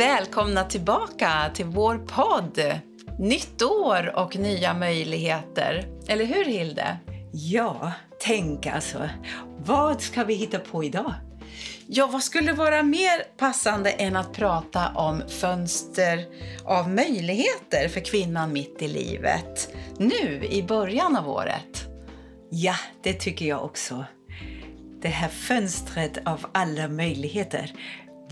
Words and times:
Välkomna 0.00 0.64
tillbaka 0.64 1.50
till 1.54 1.66
vår 1.66 1.98
podd. 1.98 2.60
Nytt 3.18 3.62
år 3.62 4.16
och 4.16 4.36
nya 4.36 4.74
möjligheter. 4.74 5.86
Eller 6.08 6.24
hur, 6.24 6.44
Hilde? 6.44 6.96
Ja, 7.32 7.92
tänk 8.20 8.66
alltså. 8.66 9.08
Vad 9.58 10.02
ska 10.02 10.24
vi 10.24 10.34
hitta 10.34 10.58
på 10.58 10.84
idag? 10.84 11.14
Ja, 11.86 12.06
vad 12.06 12.22
skulle 12.22 12.52
vara 12.52 12.82
mer 12.82 13.36
passande 13.38 13.90
än 13.90 14.16
att 14.16 14.32
prata 14.32 14.88
om 14.94 15.22
fönster 15.28 16.26
av 16.64 16.90
möjligheter 16.90 17.88
för 17.88 18.00
kvinnan 18.00 18.52
mitt 18.52 18.82
i 18.82 18.88
livet? 18.88 19.74
Nu, 19.98 20.44
i 20.50 20.62
början 20.62 21.16
av 21.16 21.28
året. 21.28 21.88
Ja, 22.50 22.74
det 23.02 23.12
tycker 23.12 23.46
jag 23.46 23.64
också. 23.64 24.04
Det 25.02 25.08
här 25.08 25.28
fönstret 25.28 26.18
av 26.24 26.46
alla 26.52 26.88
möjligheter. 26.88 27.72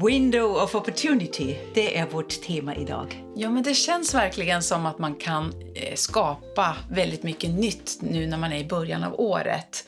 Window 0.00 0.56
of 0.56 0.74
opportunity, 0.74 1.56
det 1.74 1.98
är 1.98 2.06
vårt 2.06 2.42
tema 2.42 2.74
idag. 2.74 3.24
Ja, 3.36 3.50
men 3.50 3.62
det 3.62 3.74
känns 3.74 4.14
verkligen 4.14 4.62
som 4.62 4.86
att 4.86 4.98
man 4.98 5.14
kan 5.14 5.54
eh, 5.74 5.94
skapa 5.94 6.76
väldigt 6.90 7.22
mycket 7.22 7.50
nytt 7.50 7.98
nu 8.00 8.26
när 8.26 8.36
man 8.36 8.52
är 8.52 8.58
i 8.58 8.64
början 8.64 9.04
av 9.04 9.20
året. 9.20 9.84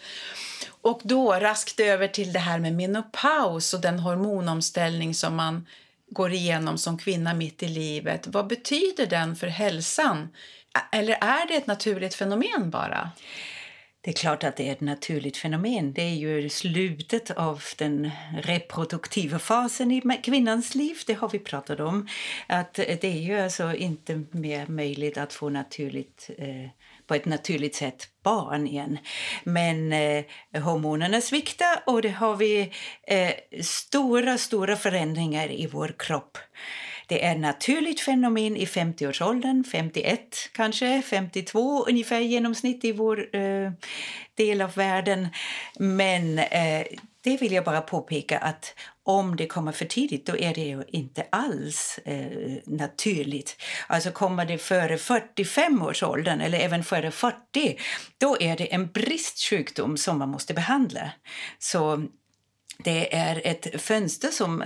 Och 0.81 1.01
då 1.05 1.33
raskt 1.33 1.81
över 1.81 2.09
till 2.09 2.33
det 2.33 2.39
här 2.39 2.59
med 2.59 2.75
menopaus 2.75 3.75
och 3.75 3.81
den 3.81 3.99
hormonomställning 3.99 5.15
som 5.15 5.37
man 5.37 5.67
går 6.11 6.33
igenom 6.33 6.79
som 6.79 6.99
kvinna 6.99 7.35
mitt 7.35 7.63
i 7.63 7.69
livet. 7.69 8.27
Vad 8.27 8.47
betyder 8.47 9.07
den 9.07 9.37
för 9.37 9.47
hälsan? 9.47 10.29
Eller 10.93 11.15
är 11.21 11.49
det 11.49 11.55
ett 11.55 11.67
naturligt 11.67 12.15
fenomen 12.15 12.71
bara? 12.71 13.11
Det 14.03 14.11
är 14.11 14.15
klart 14.15 14.45
att 14.45 14.57
det 14.57 14.69
är 14.69 14.73
ett 14.73 14.81
naturligt 14.81 15.37
fenomen. 15.37 15.93
Det 15.93 16.03
är 16.03 16.15
ju 16.15 16.49
slutet 16.49 17.31
av 17.31 17.63
den 17.79 18.11
reproduktiva 18.43 19.39
fasen 19.39 19.93
i 19.93 20.21
kvinnans 20.23 20.75
liv. 20.75 20.97
Det 21.07 21.15
har 21.15 21.29
vi 21.29 21.39
pratat 21.39 21.81
om. 21.81 22.09
Att 22.47 22.75
det 22.75 23.05
är 23.05 23.21
ju 23.21 23.41
alltså 23.41 23.75
inte 23.75 24.25
mer 24.31 24.67
möjligt 24.67 25.19
att 25.19 25.33
få 25.33 25.49
naturligt 25.49 26.31
eh, 26.39 26.71
på 27.07 27.15
ett 27.15 27.25
naturligt 27.25 27.75
sätt 27.75 28.09
barn 28.23 28.67
igen. 28.67 28.99
Men 29.45 29.93
eh, 29.93 30.25
hormonerna 30.53 31.21
sviktar 31.21 31.83
och 31.87 32.03
det 32.03 32.09
har 32.09 32.37
vi 32.37 32.73
eh, 33.07 33.33
stora, 33.63 34.39
stora 34.39 34.77
förändringar 34.77 35.51
i 35.51 35.67
vår 35.67 35.95
kropp. 35.99 36.39
Det 37.11 37.25
är 37.25 37.33
ett 37.33 37.41
naturligt 37.41 38.01
fenomen 38.01 38.57
i 38.57 38.65
50-årsåldern, 38.65 39.65
51 39.65 40.21
kanske, 40.53 41.03
52 41.03 41.85
ungefär 41.85 42.21
genomsnitt 42.21 42.85
i 42.85 42.93
vår 42.93 43.37
eh, 43.37 43.73
del 44.35 44.61
av 44.61 44.75
världen. 44.75 45.29
Men 45.79 46.39
eh, 46.39 46.87
det 47.21 47.37
vill 47.37 47.53
jag 47.53 47.65
bara 47.65 47.81
påpeka 47.81 48.39
att 48.39 48.75
om 49.03 49.37
det 49.37 49.47
kommer 49.47 49.73
för 49.73 49.85
tidigt 49.85 50.27
då 50.27 50.37
är 50.37 50.55
det 50.55 50.61
ju 50.61 50.85
inte 50.89 51.27
alls 51.33 51.99
eh, 52.05 52.57
naturligt. 52.67 53.57
Alltså 53.87 54.11
kommer 54.11 54.45
det 54.45 54.59
före 54.59 54.99
45 54.99 55.83
års 55.83 56.03
åldern 56.03 56.41
eller 56.41 56.59
även 56.59 56.85
före 56.85 57.11
40 57.11 57.79
då 58.19 58.37
är 58.41 58.57
det 58.57 58.75
en 58.75 58.87
bristsjukdom 58.87 59.97
som 59.97 60.19
man 60.19 60.29
måste 60.29 60.55
behandla. 60.55 61.11
Så 61.59 62.07
det 62.85 63.15
är 63.17 63.41
ett 63.45 63.83
fönster 63.83 64.29
som 64.29 64.65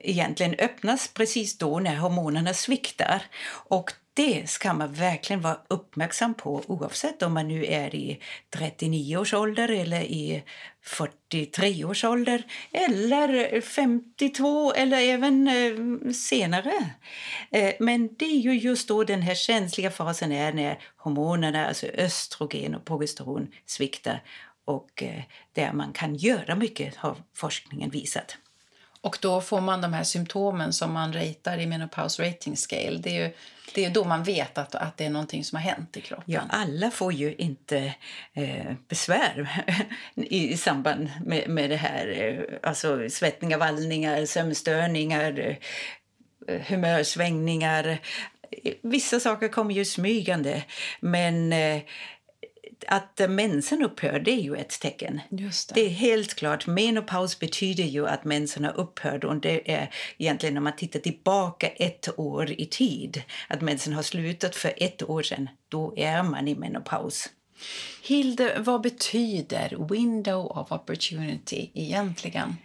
egentligen 0.00 0.54
öppnas 0.58 1.08
precis 1.08 1.58
då 1.58 1.80
när 1.80 1.96
hormonerna 1.96 2.54
sviktar. 2.54 3.22
Och 3.68 3.92
det 4.14 4.50
ska 4.50 4.72
man 4.72 4.92
verkligen 4.92 5.40
vara 5.40 5.58
uppmärksam 5.68 6.34
på 6.34 6.62
oavsett 6.66 7.22
om 7.22 7.34
man 7.34 7.48
nu 7.48 7.66
är 7.66 7.94
i 7.94 8.20
39 8.50 9.16
års 9.16 9.34
ålder 9.34 9.68
eller 9.68 10.00
i 10.00 10.42
43 10.82 11.84
års 11.84 12.04
ålder 12.04 12.42
eller 12.72 13.60
52 13.60 14.72
eller 14.72 14.98
även 14.98 15.48
eh, 15.48 16.12
senare. 16.12 16.90
Eh, 17.50 17.74
men 17.80 18.14
det 18.18 18.24
är 18.24 18.40
ju 18.40 18.54
just 18.58 18.88
då 18.88 19.04
den 19.04 19.22
här 19.22 19.34
känsliga 19.34 19.90
fasen 19.90 20.32
är 20.32 20.52
när 20.52 20.78
hormonerna, 20.96 21.66
alltså 21.66 21.86
östrogen 21.86 22.74
och 22.74 22.84
progesteron, 22.84 23.48
sviktar 23.66 24.22
och 24.64 25.02
eh, 25.02 25.22
där 25.52 25.72
man 25.72 25.92
kan 25.92 26.14
göra 26.14 26.54
mycket 26.54 26.96
har 26.96 27.16
forskningen 27.34 27.90
visat. 27.90 28.36
Och 29.00 29.18
då 29.20 29.40
får 29.40 29.60
man 29.60 29.80
de 29.80 29.92
här 29.92 30.04
symptomen 30.04 30.72
som 30.72 30.92
man 30.92 31.12
ratar 31.12 31.58
i 31.58 31.66
Menopaus 31.66 32.20
Rating 32.20 32.56
Scale. 32.56 32.98
Det 32.98 33.16
är 33.16 33.26
ju 33.26 33.32
det 33.74 33.84
är 33.84 33.90
då 33.90 34.04
man 34.04 34.22
vet 34.22 34.58
att, 34.58 34.74
att 34.74 34.96
det 34.96 35.04
är 35.04 35.10
någonting 35.10 35.44
som 35.44 35.56
har 35.56 35.62
hänt 35.62 35.96
i 35.96 36.00
kroppen. 36.00 36.24
Ja, 36.26 36.40
alla 36.48 36.90
får 36.90 37.12
ju 37.12 37.34
inte 37.34 37.94
eh, 38.32 38.72
besvär 38.88 39.64
i, 40.14 40.56
samband 40.56 41.10
med, 41.24 41.48
med 41.48 41.70
det 41.70 41.76
här. 41.76 42.08
Eh, 42.08 42.68
alltså 42.68 43.08
svettningar, 43.10 43.58
vallningar, 43.58 44.26
sömnstörningar, 44.26 45.58
eh, 46.48 46.60
humörsvängningar. 46.60 47.98
Eh, 48.64 48.74
vissa 48.82 49.20
saker 49.20 49.48
kommer 49.48 49.74
ju 49.74 49.84
smygande, 49.84 50.62
men 51.00 51.52
eh, 51.52 51.82
att 52.88 53.20
mensen 53.28 53.82
upphör, 53.82 54.18
det 54.18 54.30
är 54.30 54.40
ju 54.40 54.56
ett 54.56 54.80
tecken. 54.80 55.20
Just 55.30 55.68
det. 55.68 55.74
det. 55.74 55.86
är 55.86 55.90
helt 55.90 56.34
klart. 56.34 56.66
Menopaus 56.66 57.38
betyder 57.38 57.84
ju 57.84 58.08
att 58.08 58.24
mensen 58.24 58.64
har 58.64 58.72
upphört 58.72 59.24
och 59.24 59.36
det 59.36 59.72
är 59.72 59.94
egentligen 60.18 60.54
när 60.54 60.60
man 60.60 60.76
tittar 60.76 61.00
tillbaka 61.00 61.68
ett 61.68 62.08
år 62.18 62.50
i 62.50 62.66
tid, 62.66 63.22
att 63.48 63.60
mensen 63.60 63.92
har 63.92 64.02
slutat 64.02 64.56
för 64.56 64.72
ett 64.76 65.02
år 65.02 65.22
sedan, 65.22 65.48
då 65.68 65.94
är 65.96 66.22
man 66.22 66.48
i 66.48 66.54
menopaus. 66.54 67.28
Hilde, 68.02 68.56
vad 68.58 68.80
betyder 68.80 69.86
window 69.94 70.46
of 70.46 70.72
opportunity 70.72 71.70
egentligen? 71.74 72.56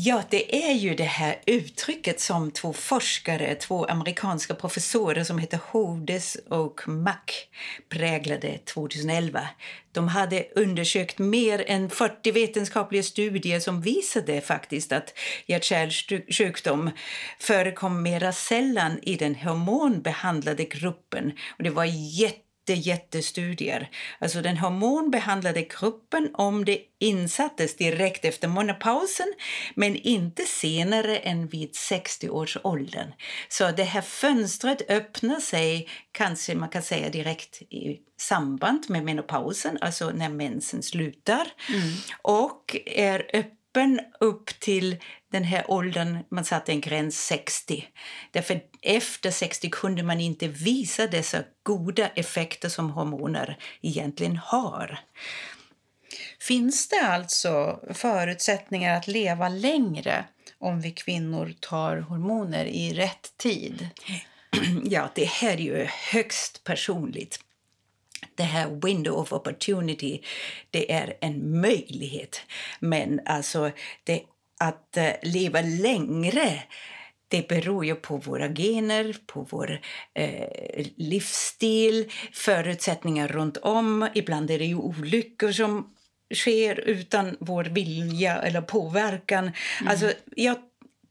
Ja, 0.00 0.22
det 0.30 0.68
är 0.68 0.72
ju 0.72 0.94
det 0.94 1.04
här 1.04 1.36
uttrycket 1.46 2.20
som 2.20 2.50
två 2.50 2.72
forskare, 2.72 3.54
två 3.54 3.84
amerikanska 3.84 4.54
professorer 4.54 5.24
som 5.24 5.38
heter 5.38 5.58
Hodes 5.70 6.36
och 6.48 6.88
Mack 6.88 7.48
präglade 7.88 8.58
2011. 8.58 9.48
De 9.92 10.08
hade 10.08 10.46
undersökt 10.54 11.18
mer 11.18 11.64
än 11.66 11.90
40 11.90 12.32
vetenskapliga 12.32 13.02
studier 13.02 13.60
som 13.60 13.80
visade 13.80 14.40
faktiskt 14.40 14.92
att 14.92 15.18
hjärt-kärlsjukdom 15.46 16.90
förekom 17.38 18.02
mera 18.02 18.32
sällan 18.32 18.98
i 19.02 19.16
den 19.16 19.34
hormonbehandlade 19.34 20.64
gruppen. 20.64 21.32
Och 21.58 21.64
det 21.64 21.70
var 21.70 21.84
jätte 22.20 22.47
jättestudier. 22.74 23.90
Alltså 24.18 24.42
den 24.42 24.56
hormonbehandlade 24.56 25.62
gruppen 25.62 26.30
om 26.34 26.64
det 26.64 26.80
insattes 26.98 27.76
direkt 27.76 28.24
efter 28.24 28.48
menopausen 28.48 29.34
men 29.74 29.96
inte 29.96 30.42
senare 30.42 31.16
än 31.16 31.48
vid 31.48 31.76
60 31.76 32.28
års 32.28 32.56
åldern. 32.62 33.12
Så 33.48 33.70
det 33.70 33.84
här 33.84 34.00
fönstret 34.00 34.90
öppnar 34.90 35.40
sig 35.40 35.88
kanske 36.12 36.54
man 36.54 36.68
kan 36.68 36.82
säga 36.82 37.08
direkt 37.08 37.62
i 37.62 37.98
samband 38.20 38.90
med 38.90 39.04
menopausen, 39.04 39.78
alltså 39.80 40.10
när 40.10 40.28
mensen 40.28 40.82
slutar 40.82 41.46
mm. 41.68 41.92
och 42.22 42.76
är 42.86 43.36
öppen 43.68 44.00
upp 44.20 44.60
till 44.60 44.96
den 45.32 45.44
här 45.44 45.70
åldern, 45.70 46.18
man 46.30 46.44
satte 46.44 46.72
en 46.72 46.80
gräns 46.80 47.26
60. 47.26 47.84
Därför 48.30 48.60
efter 48.82 49.30
60 49.30 49.70
kunde 49.70 50.02
man 50.02 50.20
inte 50.20 50.48
visa 50.48 51.06
dessa 51.06 51.38
goda 51.62 52.08
effekter 52.08 52.68
som 52.68 52.90
hormoner 52.90 53.58
egentligen 53.82 54.36
har. 54.36 54.98
Finns 56.40 56.88
det 56.88 57.00
alltså 57.00 57.80
förutsättningar 57.94 58.96
att 58.96 59.06
leva 59.06 59.48
längre 59.48 60.24
om 60.58 60.80
vi 60.80 60.90
kvinnor 60.90 61.54
tar 61.60 61.96
hormoner 61.96 62.64
i 62.64 62.94
rätt 62.94 63.36
tid? 63.36 63.88
Ja, 64.84 65.10
det 65.14 65.24
här 65.24 65.52
är 65.52 65.58
ju 65.58 65.86
högst 66.12 66.64
personligt. 66.64 67.40
Det 68.38 68.44
här 68.44 68.80
window 68.82 69.18
of 69.18 69.32
opportunity, 69.32 70.20
det 70.70 70.92
är 70.92 71.16
en 71.20 71.60
möjlighet. 71.60 72.40
Men 72.80 73.20
alltså, 73.24 73.70
det 74.04 74.22
att 74.60 74.96
eh, 74.96 75.12
leva 75.22 75.60
längre 75.60 76.62
det 77.28 77.48
beror 77.48 77.84
ju 77.84 77.94
på 77.94 78.16
våra 78.16 78.48
gener, 78.48 79.16
på 79.26 79.46
vår 79.50 79.80
eh, 80.14 80.86
livsstil, 80.96 82.10
förutsättningar 82.32 83.28
runt 83.28 83.56
om. 83.56 84.08
Ibland 84.14 84.50
är 84.50 84.58
det 84.58 84.64
ju 84.64 84.74
olyckor 84.74 85.52
som 85.52 85.94
sker 86.34 86.80
utan 86.80 87.36
vår 87.40 87.64
vilja 87.64 88.36
eller 88.36 88.60
påverkan. 88.60 89.44
Mm. 89.44 89.90
Alltså, 89.90 90.12
jag 90.36 90.56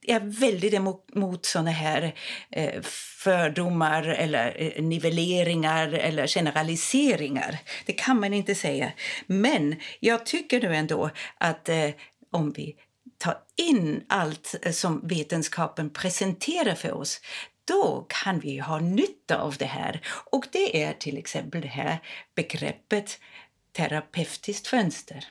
är 0.08 0.20
väldigt 0.20 0.74
emot, 0.74 1.06
emot 1.16 1.46
såna 1.46 1.72
här 1.72 2.16
eh, 2.52 2.82
fördomar 3.24 4.04
eller 4.04 4.56
eh, 4.58 4.84
nivelleringar 4.84 5.88
eller 5.88 6.28
generaliseringar. 6.28 7.58
Det 7.86 7.94
kan 7.94 8.20
man 8.20 8.34
inte 8.34 8.56
säga. 8.56 8.92
Men 9.28 9.76
jag 10.00 10.26
tycker 10.26 10.62
nu 10.62 10.76
ändå 10.76 11.10
att 11.38 11.70
eh, 11.70 11.90
om 12.32 12.52
vi 12.52 12.76
tar 13.18 13.38
in 13.56 14.04
allt 14.08 14.56
eh, 14.62 14.72
som 14.72 15.08
vetenskapen 15.08 15.90
presenterar 15.90 16.76
för 16.76 16.92
oss 16.92 17.22
då 17.66 18.06
kan 18.10 18.40
vi 18.40 18.58
ha 18.58 18.80
nytta 18.80 19.38
av 19.38 19.56
det 19.58 19.66
här. 19.66 20.02
Och 20.32 20.48
det 20.52 20.84
är 20.84 20.94
till 20.94 21.18
exempel 21.18 21.62
det 21.62 21.68
här 21.68 22.00
begreppet 22.36 23.20
terapeutiskt 23.72 24.68
fönster. 24.68 25.26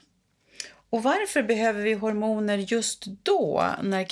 Och 0.89 1.03
varför 1.03 1.43
behöver 1.43 1.81
vi 1.81 1.93
hormoner 1.93 2.57
just 2.57 3.05
då, 3.05 3.65
när 3.83 4.03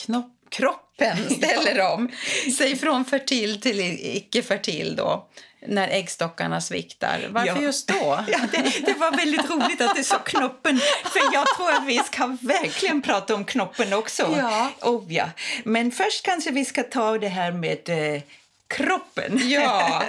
kroppen 0.56 1.30
ställer 1.38 1.94
om 1.94 2.10
sig 2.58 2.76
från 2.76 3.06
fertil 3.06 3.62
till 3.62 3.80
icke-fertil 4.02 4.96
då 4.96 5.28
när 5.68 5.88
äggstockarna 5.88 6.62
sviktar. 6.62 7.28
Varför 7.30 7.48
ja. 7.48 7.62
just 7.62 7.88
då? 7.88 8.20
Ja, 8.28 8.40
det, 8.52 8.86
det, 8.86 8.94
var 8.94 9.12
väldigt 9.12 9.50
roligt 9.50 9.82
att 9.82 9.96
du 9.96 10.04
sa 10.04 10.20
knoppen, 10.20 10.80
för 11.04 11.34
jag 11.34 11.48
tror 11.56 11.72
att 11.72 11.86
vi 11.86 11.98
ska 11.98 12.38
verkligen 12.42 13.02
prata 13.02 13.36
om 13.36 13.46
knoppen 13.46 13.94
också. 13.94 14.36
Ja. 14.38 14.72
Oh, 14.82 15.14
ja. 15.14 15.30
Men 15.64 15.92
först 15.92 16.24
kanske 16.24 16.52
vi 16.52 16.66
ska 16.66 16.84
ta 16.84 17.18
det 17.18 17.28
här 17.28 17.52
med 17.52 17.90
eh, 17.90 18.22
kroppen. 18.68 19.50
Ja. 19.50 20.04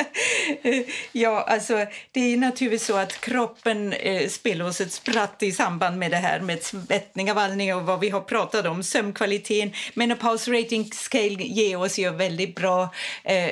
ja, 1.12 1.42
alltså 1.42 1.86
det 2.12 2.20
är 2.32 2.36
naturligtvis 2.36 2.86
så 2.86 2.96
att 2.96 3.20
kroppen 3.20 3.92
eh, 3.92 4.28
spelar 4.28 4.64
oss 4.64 4.80
ett 4.80 4.92
spratt 4.92 5.42
i 5.42 5.52
samband 5.52 5.98
med 5.98 6.10
det 6.10 6.16
här 6.16 6.40
med 6.40 6.62
svettningar, 6.62 7.34
vallningar 7.34 7.76
och 7.76 7.82
vad 7.82 8.00
vi 8.00 8.10
har 8.10 8.20
pratat 8.20 8.66
om, 8.66 8.82
sömnkvaliteten. 8.82 9.72
Menopause 9.94 10.50
rating 10.50 10.84
scale 10.92 11.42
ger 11.42 11.80
oss 11.80 11.98
ju 11.98 12.10
väldigt 12.10 12.54
bra 12.54 12.88
eh, 13.24 13.50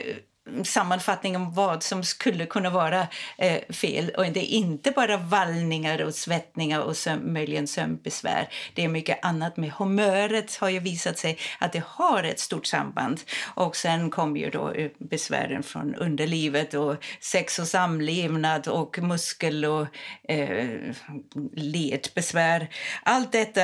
sammanfattning 0.65 1.37
om 1.37 1.55
vad 1.55 1.83
som 1.83 2.05
skulle 2.05 2.47
kunna 2.47 2.71
vara 2.71 3.07
eh, 3.39 3.61
fel. 3.71 4.11
Och 4.17 4.25
det 4.25 4.41
är 4.41 4.57
inte 4.57 4.91
bara 4.91 5.17
vallningar 5.17 6.03
och 6.03 6.15
svettningar 6.15 6.81
och 6.81 6.97
söm, 6.97 7.33
möjligen 7.33 7.67
sömnbesvär. 7.67 8.49
Det 8.75 8.85
är 8.85 8.89
mycket 8.89 9.25
annat 9.25 9.57
med 9.57 9.73
humöret 9.73 10.57
har 10.57 10.69
ju 10.69 10.79
visat 10.79 11.19
sig 11.19 11.39
att 11.59 11.73
det 11.73 11.83
har 11.87 12.23
ett 12.23 12.41
stort 12.41 12.67
samband. 12.67 13.21
Och 13.55 13.77
sen 13.77 14.11
kommer 14.11 14.41
ju 14.41 14.51
då 14.51 14.75
besvären 14.99 15.63
från 15.63 15.95
underlivet 15.95 16.75
och 16.75 17.05
sex 17.21 17.59
och 17.59 17.69
samlevnad 17.69 18.69
och 18.69 18.99
muskel 18.99 19.65
och 19.65 19.87
eh, 20.29 20.95
ledbesvär. 21.53 22.69
Allt 23.03 23.33
detta 23.33 23.61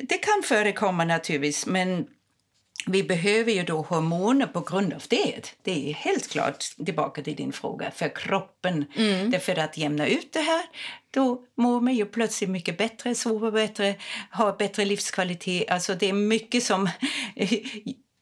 det 0.00 0.18
kan 0.18 0.42
förekomma 0.44 1.04
naturligtvis, 1.04 1.66
men 1.66 2.06
vi 2.86 3.02
behöver 3.02 3.52
ju 3.52 3.62
då 3.62 3.82
hormoner 3.82 4.46
på 4.46 4.60
grund 4.60 4.92
av 4.92 5.02
det. 5.08 5.54
Det 5.62 5.90
är 5.90 5.94
helt 5.94 6.30
klart, 6.30 6.64
tillbaka 6.84 7.22
till 7.22 7.36
din 7.36 7.52
fråga, 7.52 7.90
för 7.90 8.16
kroppen. 8.16 8.84
Mm. 8.96 9.30
Därför 9.30 9.58
att 9.58 9.76
jämna 9.76 10.06
ut 10.06 10.32
det 10.32 10.40
här, 10.40 10.62
då 11.10 11.42
mår 11.56 11.80
man 11.80 11.94
ju 11.94 12.06
plötsligt 12.06 12.50
mycket 12.50 12.78
bättre, 12.78 13.14
sover 13.14 13.50
bättre, 13.50 13.94
har 14.30 14.56
bättre 14.56 14.84
livskvalitet. 14.84 15.70
Alltså 15.70 15.94
det 15.94 16.08
är 16.08 16.12
mycket 16.12 16.64
som 16.64 16.88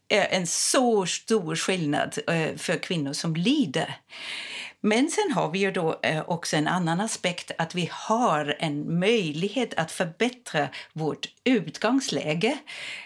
är 0.09 0.29
en 0.31 0.47
så 0.47 1.07
stor 1.07 1.57
skillnad 1.57 2.19
eh, 2.27 2.57
för 2.57 2.77
kvinnor 2.77 3.13
som 3.13 3.37
lider. 3.37 3.97
Men 4.83 5.11
sen 5.11 5.33
har 5.33 5.51
vi 5.51 5.59
ju 5.59 5.71
då 5.71 6.01
eh, 6.03 6.23
också 6.27 6.57
en 6.57 6.69
annan 6.69 7.01
aspekt 7.01 7.51
att 7.59 7.75
vi 7.75 7.89
har 7.93 8.57
en 8.59 8.99
möjlighet 8.99 9.75
att 9.75 9.93
förbättra 9.93 10.69
vårt 10.93 11.29
utgångsläge 11.45 12.59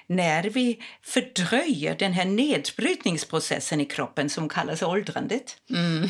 när 0.06 0.42
vi 0.42 0.82
fördröjer 1.02 1.96
den 1.98 2.12
här 2.12 2.24
nedbrytningsprocessen 2.24 3.80
i 3.80 3.84
kroppen 3.84 4.30
som 4.30 4.48
kallas 4.48 4.82
åldrandet. 4.82 5.56
Mm. 5.70 6.08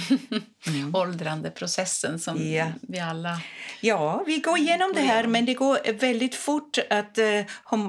mm. 0.66 0.94
Åldrandeprocessen 0.94 2.18
som 2.18 2.52
ja. 2.52 2.66
vi 2.80 2.98
alla... 2.98 3.40
Ja, 3.80 4.22
vi 4.26 4.38
går 4.38 4.58
igenom 4.58 4.92
det 4.94 5.00
här, 5.00 5.26
men 5.26 5.46
det 5.46 5.54
går 5.54 5.92
väldigt 5.92 6.34
fort 6.34 6.78
att 6.90 7.18
eh, 7.18 7.24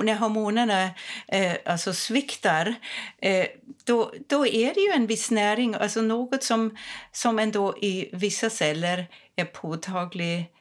när 0.04 0.16
hormonerna 0.16 0.89
eh, 1.28 1.54
alltså 1.66 1.94
sviktar 1.94 2.75
eh, 3.21 3.45
då, 3.83 4.13
då 4.28 4.48
är 4.48 4.74
det 4.74 4.80
ju 4.80 4.92
en 4.92 5.07
viss 5.07 5.31
näring, 5.31 5.75
alltså 5.75 6.01
något 6.01 6.44
som, 6.44 6.78
som 7.12 7.39
ändå 7.39 7.65
i 7.74 8.10
vissa 8.14 8.50
celler 8.50 9.08
är 9.36 9.46
påtaglig 9.46 10.52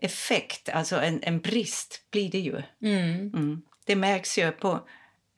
effekt, 0.00 0.68
alltså 0.68 1.00
en, 1.00 1.20
en 1.22 1.40
brist 1.40 2.00
blir 2.10 2.30
det 2.30 2.38
ju. 2.38 2.62
Mm. 2.82 3.32
Mm. 3.34 3.62
Det 3.84 3.96
märks 3.96 4.38
ju 4.38 4.50
på 4.52 4.88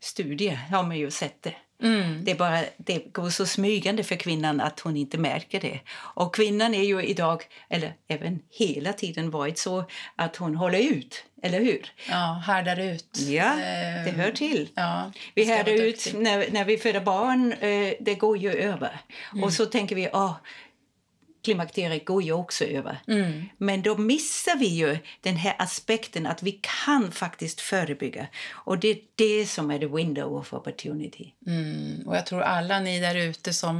studier, 0.01 0.55
har 0.71 0.83
man 0.83 0.99
ju 0.99 1.11
sett 1.11 1.43
det. 1.43 1.55
Mm. 1.83 2.25
Det, 2.25 2.35
bara, 2.35 2.61
det 2.77 3.13
går 3.13 3.31
så 3.31 3.47
smygande 3.47 4.05
för 4.05 4.17
kvinnan 4.17 4.61
att 4.61 4.81
hon 4.81 4.97
inte 4.97 5.19
märker 5.19 5.61
det. 5.61 5.81
Och 5.97 6.35
kvinnan 6.35 6.75
är 6.75 6.83
ju 6.83 7.03
idag, 7.03 7.45
eller 7.69 7.95
även 8.09 8.41
hela 8.51 8.93
tiden 8.93 9.31
varit 9.31 9.59
så 9.59 9.85
att 10.17 10.37
hon 10.37 10.57
håller 10.57 10.79
ut, 10.79 11.25
eller 11.43 11.61
hur? 11.61 11.93
Ja, 12.09 12.43
härdar 12.47 12.81
ut. 12.81 13.19
Ja, 13.19 13.57
det 14.05 14.13
hör 14.17 14.31
till. 14.31 14.69
Ja, 14.75 15.13
vi 15.35 15.45
härdar 15.45 15.73
ut 15.73 16.13
när, 16.15 16.51
när 16.51 16.65
vi 16.65 16.79
föder 16.79 17.01
barn, 17.01 17.53
eh, 17.53 17.95
det 18.01 18.15
går 18.15 18.39
ju 18.39 18.53
över. 18.53 19.01
Mm. 19.33 19.45
Och 19.45 19.53
så 19.53 19.67
tänker 19.67 19.97
vi, 19.97 20.09
ah, 20.13 20.35
klimakteriet 21.47 22.05
går 22.05 22.23
ju 22.23 22.33
också 22.33 22.65
över. 22.65 22.99
Mm. 23.07 23.45
Men 23.59 23.83
då 23.83 23.97
missar 23.97 24.57
vi 24.57 24.67
ju 24.67 24.99
den 25.21 25.37
här 25.37 25.57
aspekten 25.59 26.27
att 26.27 26.43
vi 26.43 26.61
kan 26.85 27.13
faktiskt 27.13 27.61
förebygga. 27.61 28.27
Och 28.53 28.79
det 28.79 28.89
är 28.89 28.99
det 29.15 29.47
som 29.47 29.71
är 29.71 29.79
the 29.79 29.87
window 29.87 30.37
of 30.37 30.53
opportunity. 30.55 31.33
Mm. 31.47 32.03
Och 32.07 32.17
jag 32.17 32.27
tror 32.27 32.43
alla 32.43 32.81
ni 32.81 33.01
där 33.01 33.15
ute 33.15 33.53
som 33.53 33.79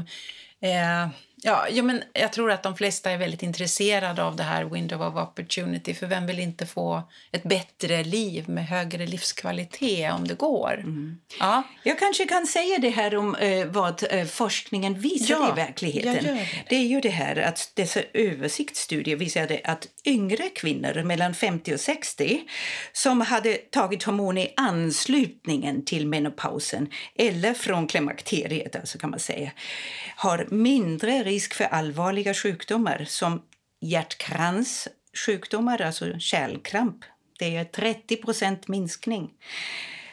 eh, 0.61 1.09
Ja, 1.47 1.69
ja, 1.71 1.83
men 1.83 2.03
jag 2.13 2.33
tror 2.33 2.51
att 2.51 2.63
de 2.63 2.77
flesta 2.77 3.11
är 3.11 3.19
väldigt 3.19 3.43
intresserade 3.43 4.25
av 4.25 4.37
det 4.37 4.43
här 4.43 4.65
window 4.65 5.03
of 5.03 5.29
opportunity. 5.29 5.95
För 5.95 6.07
vem 6.07 6.27
vill 6.27 6.39
inte 6.39 6.67
få 6.67 7.03
ett 7.33 7.43
bättre 7.43 8.05
liv 8.05 8.49
med 8.49 8.67
högre 8.67 9.07
livskvalitet 9.07 10.13
om 10.13 10.29
det 10.29 10.35
går? 10.35 10.75
Mm. 10.75 11.19
Ja. 11.41 11.63
Jag 11.83 11.99
kanske 11.99 12.27
kan 12.27 12.47
säga 12.47 12.79
det 12.79 12.89
här 12.89 13.17
om 13.17 13.35
eh, 13.35 13.67
vad 13.67 14.05
eh, 14.11 14.25
forskningen 14.25 15.01
visar 15.01 15.35
ja, 15.35 15.53
i 15.53 15.57
verkligheten. 15.57 16.25
Det. 16.25 16.49
det. 16.69 16.77
är 16.77 16.87
ju 16.87 17.01
det 17.01 17.09
här 17.09 17.37
att 17.37 17.71
dessa 17.75 18.01
översiktsstudier 18.15 19.17
visade 19.17 19.61
att 19.65 19.89
yngre 20.05 20.49
kvinnor 20.49 21.03
mellan 21.03 21.35
50 21.35 21.75
och 21.75 21.81
60 21.81 22.43
som 22.93 23.21
hade 23.21 23.55
tagit 23.55 24.03
hormon 24.03 24.39
i 24.39 24.53
anslutningen 24.57 25.85
till 25.85 26.07
menopausen 26.07 26.89
eller 27.15 27.55
från 27.55 27.87
klimakteriet, 27.87 28.77
alltså 28.77 28.99
kan 28.99 29.11
man 29.11 29.21
säga, 29.21 29.51
har 30.17 30.47
mindre 30.51 31.23
risk 31.23 31.36
risk 31.37 31.55
för 31.55 31.65
allvarliga 31.65 32.35
sjukdomar 32.35 33.05
som 33.09 33.43
hjärtkranssjukdomar, 33.81 35.83
alltså 35.83 36.19
kärlkramp. 36.19 36.97
Det 37.39 37.57
är 37.57 37.65
30% 37.65 38.59
minskning. 38.67 39.31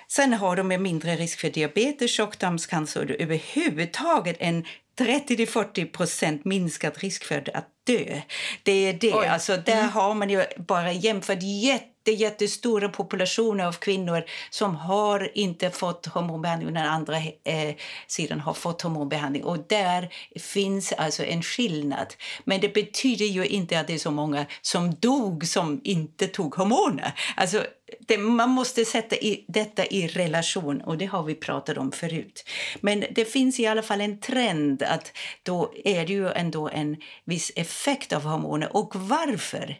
Sen 0.08 0.34
har 0.34 0.56
de 0.56 0.72
en 0.72 0.84
mindre 0.84 1.16
risk 1.16 1.40
för 1.40 1.50
diabetes, 1.50 2.12
tjocktarmscancer 2.12 3.12
och 3.12 3.22
överhuvudtaget 3.22 4.38
en 4.40 4.66
30-40% 5.00 6.42
minskad 6.46 6.98
risk 6.98 7.24
för 7.24 7.58
att 7.58 7.68
dö. 7.84 8.22
Det 8.64 8.72
är 8.72 8.94
det. 8.94 9.14
Alltså, 9.14 9.58
där 9.58 9.80
mm. 9.80 9.90
har 9.90 10.14
man 10.14 10.30
ju 10.30 10.46
bara 10.58 10.92
jämfört 10.92 11.44
jätte 11.44 11.88
jätte, 12.04 12.24
jättestora 12.24 12.90
populationer 12.90 13.66
av 13.66 13.74
kvinnor 13.74 14.24
som 14.50 14.76
har 14.76 15.38
inte 15.38 15.70
fått 15.70 16.06
hormonbehandling 16.06 16.68
och 16.68 16.74
den 16.74 16.86
andra 16.86 17.18
eh, 17.18 17.76
sidan 18.08 18.40
har 18.40 18.54
fått 18.54 18.82
hormonbehandling. 18.82 19.44
Och 19.44 19.58
där 19.68 20.14
finns 20.40 20.94
alltså 20.94 21.24
en 21.24 21.44
skillnad. 21.44 22.14
Men 22.44 22.62
det 22.62 22.74
betyder 22.74 23.26
ju 23.26 23.46
inte 23.46 23.80
att 23.80 23.88
det 23.88 23.94
är 23.94 23.98
så 23.98 24.12
många 24.12 24.46
som 24.62 24.96
dog 24.96 25.48
som 25.48 25.82
inte 25.84 26.28
tog 26.28 26.56
hormoner. 26.56 27.14
Alltså, 27.36 27.66
det, 28.08 28.18
man 28.18 28.50
måste 28.50 28.86
sätta 28.86 29.16
i, 29.16 29.46
detta 29.48 29.86
i 29.86 30.08
relation, 30.08 30.82
och 30.82 30.98
det 30.98 31.06
har 31.06 31.24
vi 31.24 31.36
pratat 31.36 31.78
om 31.78 31.92
förut. 31.92 32.46
Men 32.82 33.06
det 33.12 33.26
finns 33.26 33.60
i 33.60 33.68
alla 33.68 33.82
fall 33.82 34.02
en 34.02 34.20
trend 34.20 34.84
att 34.84 35.12
då 35.44 35.74
är 35.86 36.06
det 36.06 36.14
ju 36.14 36.30
ändå 36.30 36.70
en 36.70 36.98
viss 37.26 37.52
effekt 37.56 37.73
effekt 37.74 38.14
av 38.14 38.24
hormoner. 38.24 38.76
Och 38.78 38.96
varför? 38.96 39.76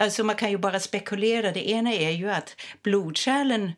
Alltså 0.00 0.24
man 0.24 0.36
kan 0.36 0.50
ju 0.50 0.58
bara 0.58 0.80
spekulera. 0.80 1.52
Det 1.52 1.70
ena 1.70 1.92
är 1.92 2.10
ju 2.10 2.30
att 2.30 2.56
blodkärlen 2.82 3.72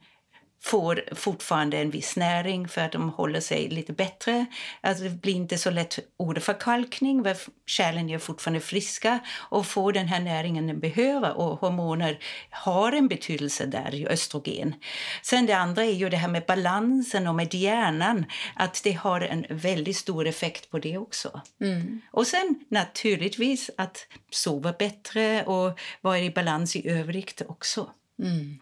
får 0.65 1.05
fortfarande 1.13 1.79
en 1.79 1.91
viss 1.91 2.17
näring 2.17 2.69
för 2.69 2.81
att 2.81 2.93
de 2.93 3.11
håller 3.11 3.41
sig 3.41 3.69
lite 3.69 3.93
bättre. 3.93 4.47
Alltså 4.81 5.05
det 5.05 5.11
blir 5.11 5.35
inte 5.35 5.59
så 5.59 5.71
lätt 5.71 5.99
åderförkalkning, 6.17 7.25
kärlen 7.67 8.11
är 8.11 8.19
fortfarande 8.19 8.61
friska 8.61 9.19
och 9.37 9.67
får 9.67 9.93
den 9.93 10.09
här 10.09 10.21
näringen 10.21 10.67
de 10.67 10.75
behöver. 10.75 11.37
Och 11.37 11.59
hormoner 11.59 12.19
har 12.51 12.93
en 12.93 13.09
betydelse 13.09 13.67
där, 13.67 14.07
östrogen. 14.11 14.75
Sen 15.23 15.47
det 15.47 15.53
andra 15.53 15.85
är 15.85 15.93
ju 15.93 16.09
det 16.09 16.17
här 16.17 16.29
med 16.29 16.45
balansen 16.47 17.27
och 17.27 17.35
med 17.35 17.55
hjärnan, 17.55 18.25
att 18.57 18.81
det 18.85 18.93
har 18.93 19.21
en 19.21 19.47
väldigt 19.51 19.97
stor 19.97 20.27
effekt 20.27 20.71
på 20.71 20.79
det 20.79 20.99
också. 20.99 21.41
Mm. 21.61 22.01
Och 22.11 22.27
sen 22.27 22.65
naturligtvis 22.69 23.71
att 23.77 24.07
sova 24.31 24.73
bättre 24.73 25.45
och 25.45 25.79
vara 26.01 26.19
i 26.19 26.31
balans 26.31 26.77
i 26.77 26.89
övrigt 26.89 27.43
också. 27.49 27.91
Mm. 28.23 28.59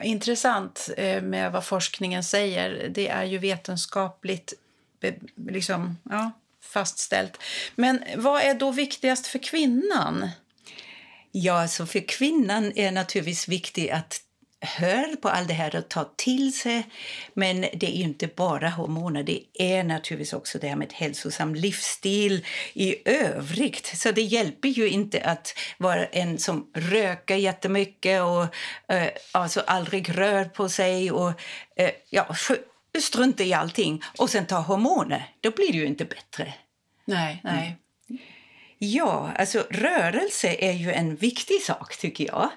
Intressant 0.00 0.90
eh, 0.96 1.22
med 1.22 1.52
vad 1.52 1.64
forskningen 1.64 2.24
säger. 2.24 2.88
Det 2.88 3.08
är 3.08 3.24
ju 3.24 3.38
vetenskapligt 3.38 4.54
liksom, 5.36 5.98
ja, 6.10 6.30
fastställt. 6.62 7.38
Men 7.74 8.04
vad 8.16 8.42
är 8.42 8.54
då 8.54 8.70
viktigast 8.70 9.26
för 9.26 9.38
kvinnan? 9.38 10.30
Ja, 11.32 11.62
alltså 11.62 11.86
för 11.86 12.08
kvinnan 12.08 12.72
är 12.76 12.92
naturligtvis 12.92 13.48
viktigt 13.48 13.90
att 13.90 14.20
hör 14.60 15.16
på 15.16 15.28
allt 15.28 15.48
det 15.48 15.54
här 15.54 15.76
och 15.76 15.88
tar 15.88 16.08
till 16.16 16.58
sig. 16.58 16.86
Men 17.34 17.60
det 17.60 17.86
är 17.86 18.02
inte 18.02 18.26
bara 18.26 18.68
hormoner, 18.68 19.22
det 19.22 19.42
är 19.54 19.84
naturligtvis 19.84 20.32
också 20.32 20.58
det 20.58 20.68
här 20.68 20.76
med 20.76 20.92
hälsosam 20.92 21.54
livsstil 21.54 22.46
i 22.72 23.08
övrigt. 23.08 23.86
Så 23.86 24.12
det 24.12 24.22
hjälper 24.22 24.68
ju 24.68 24.88
inte 24.88 25.20
att 25.20 25.54
vara 25.78 26.06
en 26.06 26.38
som 26.38 26.70
röker 26.74 27.36
jättemycket 27.36 28.22
och 28.22 28.42
eh, 28.94 29.08
alltså 29.32 29.60
aldrig 29.66 30.18
rör 30.18 30.44
på 30.44 30.68
sig 30.68 31.10
och 31.10 31.32
eh, 31.76 31.90
ja, 32.10 32.34
strunta 32.98 33.44
i 33.44 33.52
allting 33.52 34.02
och 34.18 34.30
sen 34.30 34.46
ta 34.46 34.56
hormoner. 34.56 35.28
Då 35.40 35.50
blir 35.50 35.72
det 35.72 35.78
ju 35.78 35.86
inte 35.86 36.04
bättre. 36.04 36.54
Nej, 37.04 37.40
nej. 37.44 37.76
Mm. 38.10 38.22
Ja, 38.82 39.30
alltså 39.36 39.66
rörelse 39.70 40.56
är 40.58 40.72
ju 40.72 40.92
en 40.92 41.16
viktig 41.16 41.62
sak 41.62 41.96
tycker 41.96 42.26
jag. 42.26 42.50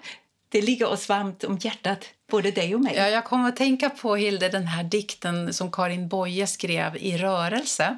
Det 0.53 0.61
ligger 0.61 0.89
oss 0.89 1.09
varmt 1.09 1.43
om 1.43 1.57
hjärtat, 1.57 2.05
både 2.31 2.51
dig 2.51 2.75
och 2.75 2.81
mig. 2.81 2.93
Ja, 2.95 3.09
jag 3.09 3.25
kommer 3.25 3.49
att 3.49 3.55
tänka 3.55 3.89
på 3.89 4.15
Hilde, 4.15 4.49
den 4.49 4.67
här 4.67 4.83
dikten 4.83 5.53
som 5.53 5.71
Karin 5.71 6.07
Boye 6.07 6.47
skrev 6.47 6.97
i 6.97 7.17
Rörelse. 7.17 7.97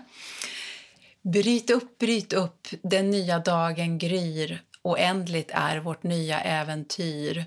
Bryt 1.21 1.69
upp, 1.69 1.97
bryt 1.97 2.33
upp, 2.33 2.67
den 2.81 3.09
nya 3.09 3.39
dagen 3.39 3.97
gryr 3.97 4.62
oändligt 4.81 5.51
är 5.53 5.77
vårt 5.79 6.03
nya 6.03 6.41
äventyr. 6.41 7.45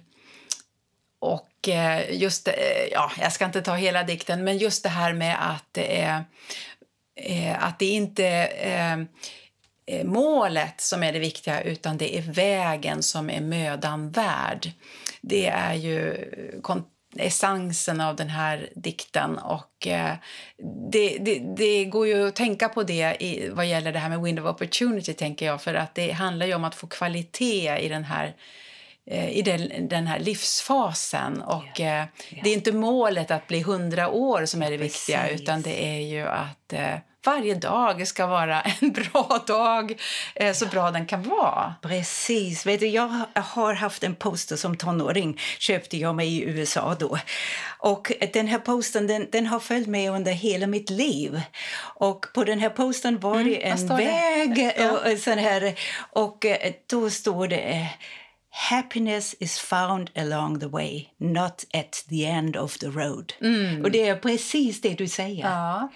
Och 1.18 1.68
eh, 1.68 2.20
just, 2.20 2.48
eh, 2.48 2.54
ja, 2.92 3.12
jag 3.20 3.32
ska 3.32 3.44
inte 3.44 3.62
ta 3.62 3.74
hela 3.74 4.02
dikten, 4.02 4.44
men 4.44 4.58
just 4.58 4.82
det 4.82 4.88
här 4.88 5.12
med 5.12 5.50
att 5.50 5.68
det 5.72 6.00
är, 6.00 6.24
eh, 7.16 7.64
att 7.64 7.78
det 7.78 7.86
inte 7.86 8.24
är 8.24 8.98
eh, 8.98 9.04
målet 10.04 10.80
som 10.80 11.02
är 11.02 11.12
det 11.12 11.18
viktiga 11.18 11.60
utan 11.60 11.98
det 11.98 12.18
är 12.18 12.22
vägen 12.22 13.02
som 13.02 13.30
är 13.30 13.40
mödan 13.40 14.10
värd. 14.10 14.70
Det 15.20 15.46
är 15.46 15.74
ju 15.74 16.16
essensen 17.16 18.00
av 18.00 18.16
den 18.16 18.28
här 18.28 18.68
dikten. 18.74 19.38
Och 19.38 19.86
eh, 19.86 20.14
det, 20.92 21.18
det, 21.18 21.38
det, 21.56 21.84
går 21.84 22.06
ju 22.06 22.28
att 22.28 22.36
tänka 22.36 22.68
på 22.68 22.82
det 22.82 23.16
i, 23.20 23.48
vad 23.48 23.66
gäller 23.66 23.92
det 23.92 23.98
här 23.98 24.08
med 24.08 24.20
window 24.20 24.46
of 24.46 24.54
opportunity, 24.54 25.14
tänker 25.14 25.46
jag. 25.46 25.62
För 25.62 25.74
att 25.74 25.94
det 25.94 26.12
handlar 26.12 26.46
ju 26.46 26.54
om 26.54 26.64
att 26.64 26.74
få 26.74 26.86
kvalitet 26.86 27.78
i 27.78 27.88
den 27.88 28.04
här 28.04 28.36
eh, 29.06 29.30
i 29.30 29.42
den, 29.42 29.88
den 29.88 30.06
här 30.06 30.18
livsfasen. 30.18 31.42
Och. 31.42 31.80
Yeah. 31.80 32.06
Det 32.42 32.50
är 32.50 32.54
inte 32.54 32.72
målet 32.72 33.30
att 33.30 33.46
bli 33.46 33.62
hundra 33.62 34.08
år 34.08 34.46
som 34.46 34.62
är 34.62 34.70
det 34.70 34.78
Precis. 34.78 35.08
viktiga 35.08 35.28
utan 35.28 35.62
det 35.62 35.84
är 35.84 36.00
ju 36.00 36.26
att 36.26 36.72
eh, 36.72 36.94
varje 37.24 37.54
dag 37.54 38.06
ska 38.06 38.26
vara 38.26 38.60
en 38.80 38.92
bra 38.92 39.44
dag, 39.46 40.00
eh, 40.34 40.52
så 40.52 40.66
bra 40.66 40.90
den 40.90 41.06
kan 41.06 41.22
vara. 41.22 41.74
Precis. 41.82 42.66
Vet 42.66 42.80
du, 42.80 42.86
jag 42.86 43.24
har 43.34 43.74
haft 43.74 44.04
en 44.04 44.14
poster 44.14 44.56
som 44.56 44.76
tonåring, 44.76 45.40
köpte 45.58 45.96
jag 45.96 46.14
mig 46.14 46.36
i 46.36 46.44
USA 46.44 46.96
då. 47.00 47.18
Och 47.78 48.12
den 48.32 48.46
här 48.46 48.58
posten 48.58 49.06
den, 49.06 49.26
den 49.32 49.46
har 49.46 49.60
följt 49.60 49.88
med 49.88 50.12
under 50.12 50.32
hela 50.32 50.66
mitt 50.66 50.90
liv. 50.90 51.40
Och 51.80 52.26
på 52.34 52.44
den 52.44 52.58
här 52.58 52.70
posten 52.70 53.18
var 53.18 53.34
mm, 53.34 53.46
det 53.46 53.68
en 53.68 53.86
väg 53.86 54.54
det? 54.54 54.90
och, 54.90 55.12
och, 55.12 55.18
sån 55.18 55.38
här, 55.38 55.74
och 56.12 56.44
eh, 56.44 56.72
då 56.86 57.10
står 57.10 57.48
det 57.48 57.56
eh, 57.56 57.86
Happiness 58.50 59.34
is 59.40 59.58
found 59.58 60.10
along 60.16 60.60
the 60.60 60.66
way, 60.66 61.08
not 61.18 61.64
at 61.74 62.04
the 62.08 62.24
end 62.26 62.56
of 62.56 62.78
the 62.78 62.86
road. 62.86 63.32
Mm. 63.40 63.82
Och 63.82 63.90
det 63.90 64.08
är 64.08 64.16
precis 64.16 64.80
det 64.80 64.94
du 64.94 65.08
säger. 65.08 65.44
Ja. 65.44 65.88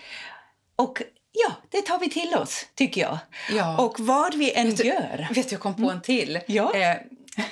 Och 0.82 1.02
Ja, 1.34 1.52
det 1.70 1.82
tar 1.82 1.98
vi 1.98 2.10
till 2.10 2.34
oss, 2.34 2.66
tycker 2.74 3.00
jag. 3.00 3.18
Ja. 3.50 3.78
Och 3.78 4.00
vad 4.00 4.34
vi 4.34 4.52
än 4.52 4.66
vet 4.66 4.76
du, 4.76 4.84
gör... 4.84 5.28
Vet 5.34 5.52
jag 5.52 5.60
kom 5.60 5.74
på 5.74 5.90
en 5.90 6.02
till. 6.02 6.40
Ja. 6.46 6.74
Eh, 6.74 6.96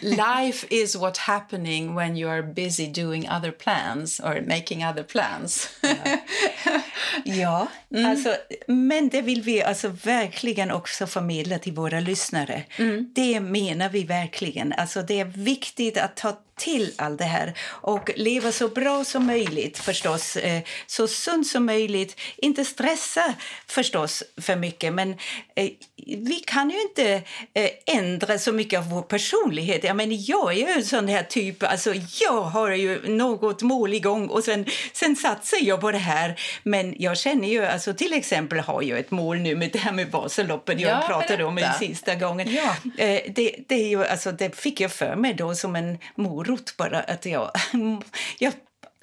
life 0.00 0.66
is 0.70 0.96
what 0.96 1.16
happening 1.16 1.94
when 1.94 2.16
you 2.16 2.30
are 2.30 2.42
busy 2.42 2.87
doing 2.87 3.28
other 3.30 3.50
plans 3.50 4.20
or 4.20 4.44
making 4.49 4.87
other 4.87 5.02
plans. 5.02 5.70
ja, 5.80 6.18
ja 7.25 7.68
mm. 7.94 8.11
alltså, 8.11 8.37
men 8.66 9.09
det 9.09 9.23
vill 9.23 9.42
vi 9.42 9.62
alltså 9.62 9.88
verkligen 9.88 10.70
också 10.70 11.06
förmedla 11.06 11.59
till 11.59 11.73
våra 11.73 12.00
lyssnare. 12.00 12.62
Mm. 12.76 13.12
Det 13.14 13.40
menar 13.40 13.88
vi 13.88 14.04
verkligen. 14.04 14.73
Alltså, 14.73 15.02
det 15.02 15.20
är 15.20 15.25
viktigt 15.25 15.99
att 15.99 16.16
ta 16.16 16.37
till 16.61 16.92
allt 16.97 17.18
det 17.18 17.25
här 17.25 17.54
och 17.68 18.11
leva 18.16 18.52
så 18.52 18.68
bra 18.68 19.04
som 19.04 19.26
möjligt 19.26 19.78
förstås, 19.78 20.37
eh, 20.37 20.62
så 20.87 21.09
sunt 21.09 21.47
som 21.47 21.66
möjligt. 21.66 22.20
Inte 22.37 22.64
stressa 22.64 23.35
förstås 23.66 24.23
för 24.40 24.56
mycket, 24.56 24.92
men 24.92 25.11
eh, 25.56 25.68
vi 26.06 26.42
kan 26.47 26.70
ju 26.70 26.82
inte 26.82 27.23
eh, 27.54 27.70
ändra 27.87 28.38
så 28.38 28.52
mycket 28.52 28.78
av 28.78 28.90
vår 28.90 29.02
personlighet. 29.02 29.85
Jag, 29.85 29.97
menar, 29.97 30.16
jag 30.18 30.52
är 30.52 30.56
ju 30.56 30.66
en 30.66 30.85
sån 30.85 31.09
här 31.09 31.23
typ, 31.23 31.62
alltså 31.62 31.94
jag 32.20 32.42
har 32.42 32.70
ju 32.70 33.09
något 33.09 33.62
mål 33.62 33.94
igång 33.94 34.28
och 34.28 34.44
sen, 34.44 34.66
sen 34.92 35.16
satsar 35.16 35.59
jag 35.62 35.80
på 35.80 35.90
det 35.90 35.99
här. 35.99 36.40
Men 36.62 36.94
jag 36.99 37.18
känner 37.18 37.49
ju, 37.49 37.64
alltså 37.88 38.04
till 38.04 38.12
exempel 38.12 38.58
har 38.58 38.82
jag 38.82 38.99
ett 38.99 39.10
mål 39.10 39.38
nu 39.38 39.56
med 39.56 39.70
det 39.72 39.78
här 39.78 39.92
med 39.92 40.10
Vasaloppen 40.10 40.78
jag 40.78 40.90
ja, 40.90 41.06
pratade 41.06 41.44
om 41.44 41.54
den 41.54 41.75
sista 41.75 42.14
gången. 42.14 42.54
Ja. 42.54 42.76
Det, 43.26 43.64
det, 43.68 43.75
är 43.75 43.88
ju, 43.88 44.04
alltså, 44.04 44.32
det 44.32 44.56
fick 44.56 44.80
jag 44.80 44.92
för 44.92 45.16
mig 45.16 45.34
då 45.34 45.54
som 45.54 45.76
en 45.76 45.99
morot 46.14 46.50
morot 46.50 46.76
bara. 46.76 47.00
Att 47.00 47.26
jag, 47.26 47.50
jag, 48.38 48.52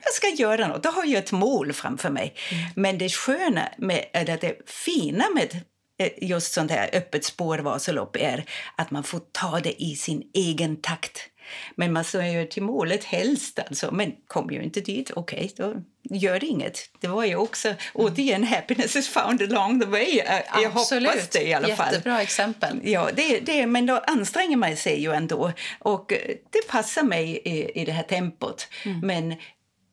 jag 0.03 0.13
ska 0.13 0.27
göra 0.27 0.67
något. 0.67 0.83
Då 0.83 0.89
har 0.89 1.05
jag 1.05 1.23
ett 1.23 1.31
mål 1.31 1.73
framför 1.73 2.09
mig. 2.09 2.35
Mm. 2.51 2.63
Men 2.75 2.97
det 2.97 3.09
sköna, 3.09 3.69
med, 3.77 4.05
eller 4.13 4.37
det 4.37 4.69
fina 4.69 5.25
med 5.35 5.61
eh, 5.99 6.29
just 6.29 6.53
sånt 6.53 6.71
här 6.71 6.89
öppet 6.93 7.25
spår 7.25 7.59
Vasalopp 7.59 8.15
är 8.15 8.45
att 8.75 8.91
man 8.91 9.03
får 9.03 9.21
ta 9.31 9.59
det 9.59 9.83
i 9.83 9.95
sin 9.95 10.23
egen 10.33 10.81
takt. 10.81 11.29
Men 11.75 11.93
man 11.93 12.03
ska 12.03 12.27
ju 12.27 12.45
till 12.45 12.63
målet 12.63 13.03
helst, 13.03 13.59
alltså. 13.59 13.91
men 13.91 14.11
kommer 14.27 14.53
ju 14.53 14.63
inte 14.63 14.81
dit, 14.81 15.11
okej, 15.15 15.51
okay, 15.53 15.65
då 15.65 15.81
gör 16.15 16.43
inget. 16.43 16.89
Det 16.99 17.07
var 17.07 17.25
ju 17.25 17.35
också, 17.35 17.67
mm. 17.67 17.79
återigen, 17.93 18.43
happiness 18.43 18.95
is 18.95 19.07
found 19.07 19.41
along 19.41 19.79
the 19.79 19.85
way. 19.85 20.15
Jag 20.15 20.65
Absolut. 20.65 21.09
hoppas 21.09 21.29
det 21.29 21.43
i 21.43 21.53
alla 21.53 21.75
fall. 21.75 21.93
Jättebra 21.93 22.21
exempel. 22.21 22.79
Ja, 22.83 23.09
det, 23.15 23.39
det, 23.39 23.65
men 23.65 23.85
då 23.85 23.97
anstränger 23.97 24.57
man 24.57 24.77
sig 24.77 25.01
ju 25.01 25.13
ändå. 25.13 25.51
Och 25.79 26.13
det 26.49 26.67
passar 26.67 27.03
mig 27.03 27.41
i, 27.45 27.81
i 27.81 27.85
det 27.85 27.91
här 27.91 28.03
tempot. 28.03 28.67
Mm. 28.85 28.99
Men 28.99 29.35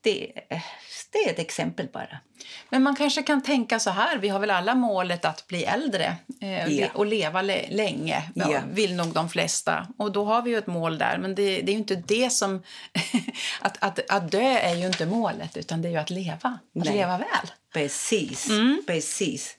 det, 0.00 0.32
det 1.14 1.28
är 1.28 1.32
ett 1.32 1.38
exempel 1.38 1.88
bara. 1.92 2.18
Men 2.68 2.82
man 2.82 2.96
kanske 2.96 3.22
kan 3.22 3.42
tänka 3.42 3.78
så 3.78 3.90
här, 3.90 4.18
vi 4.18 4.28
har 4.28 4.38
väl 4.38 4.50
alla 4.50 4.74
målet 4.74 5.24
att 5.24 5.46
bli 5.46 5.64
äldre 5.64 6.16
eh, 6.40 6.68
ja. 6.68 6.88
och 6.94 7.06
leva 7.06 7.42
länge, 7.42 8.22
ja, 8.34 8.60
vill 8.72 8.94
nog 8.94 9.06
de 9.06 9.28
flesta. 9.28 9.86
Och 9.96 10.12
då 10.12 10.24
har 10.24 10.42
vi 10.42 10.50
ju 10.50 10.58
ett 10.58 10.66
mål 10.66 10.98
där, 10.98 11.18
men 11.18 11.34
det, 11.34 11.42
det 11.42 11.70
är 11.70 11.72
ju 11.72 11.78
inte 11.78 12.02
det 12.06 12.32
som... 12.32 12.62
att, 13.60 13.76
att, 13.80 14.10
att 14.10 14.30
dö 14.30 14.58
är 14.58 14.74
ju 14.74 14.86
inte 14.86 15.06
målet, 15.06 15.56
utan 15.56 15.82
det 15.82 15.88
är 15.88 15.98
att 15.98 16.10
leva, 16.10 16.58
att 16.78 16.84
Nej. 16.84 16.94
leva 16.94 17.18
väl. 17.18 17.50
Precis, 17.72 18.50
mm. 18.50 18.82
precis. 18.86 19.56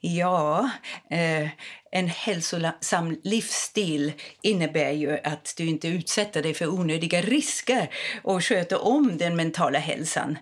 Ja, 0.00 0.70
eh, 1.10 1.48
en 1.90 2.08
hälsosam 2.08 3.20
livsstil 3.24 4.12
innebär 4.42 4.90
ju 4.90 5.18
att 5.24 5.54
du 5.56 5.66
inte 5.66 5.88
utsätter 5.88 6.42
dig 6.42 6.54
för 6.54 6.68
onödiga 6.68 7.20
risker 7.20 7.90
och 8.22 8.44
sköter 8.44 8.86
om 8.86 9.18
den 9.18 9.36
mentala 9.36 9.78
hälsan. 9.78 10.38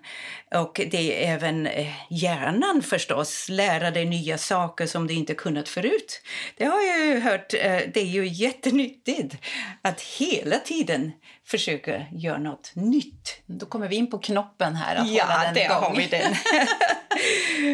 Och 0.54 0.80
det 0.90 1.24
är 1.24 1.34
även 1.34 1.66
eh, 1.66 1.92
hjärnan 2.10 2.82
förstås, 2.82 3.48
lära 3.48 3.90
dig 3.90 4.04
nya 4.04 4.38
saker 4.38 4.86
som 4.86 5.06
du 5.06 5.14
inte 5.14 5.34
kunnat 5.34 5.68
förut. 5.68 6.22
Det 6.56 6.64
har 6.64 6.82
jag 6.82 7.06
ju 7.06 7.20
hört, 7.20 7.54
eh, 7.54 7.80
det 7.94 8.00
är 8.00 8.10
ju 8.10 8.26
jättenyttigt 8.26 9.36
att 9.82 10.00
hela 10.00 10.58
tiden 10.58 11.12
försöka 11.46 12.02
göra 12.12 12.38
något 12.38 12.72
nytt. 12.74 13.42
Då 13.46 13.66
kommer 13.66 13.88
vi 13.88 13.96
in 13.96 14.10
på 14.10 14.18
knoppen 14.18 14.74
här, 14.76 14.96
att 14.96 15.10
ja, 15.10 15.24
hålla 15.24 15.44
den 15.44 15.54
där 15.54 15.68
har 15.68 15.96
vi 15.96 16.06
den. 16.06 16.34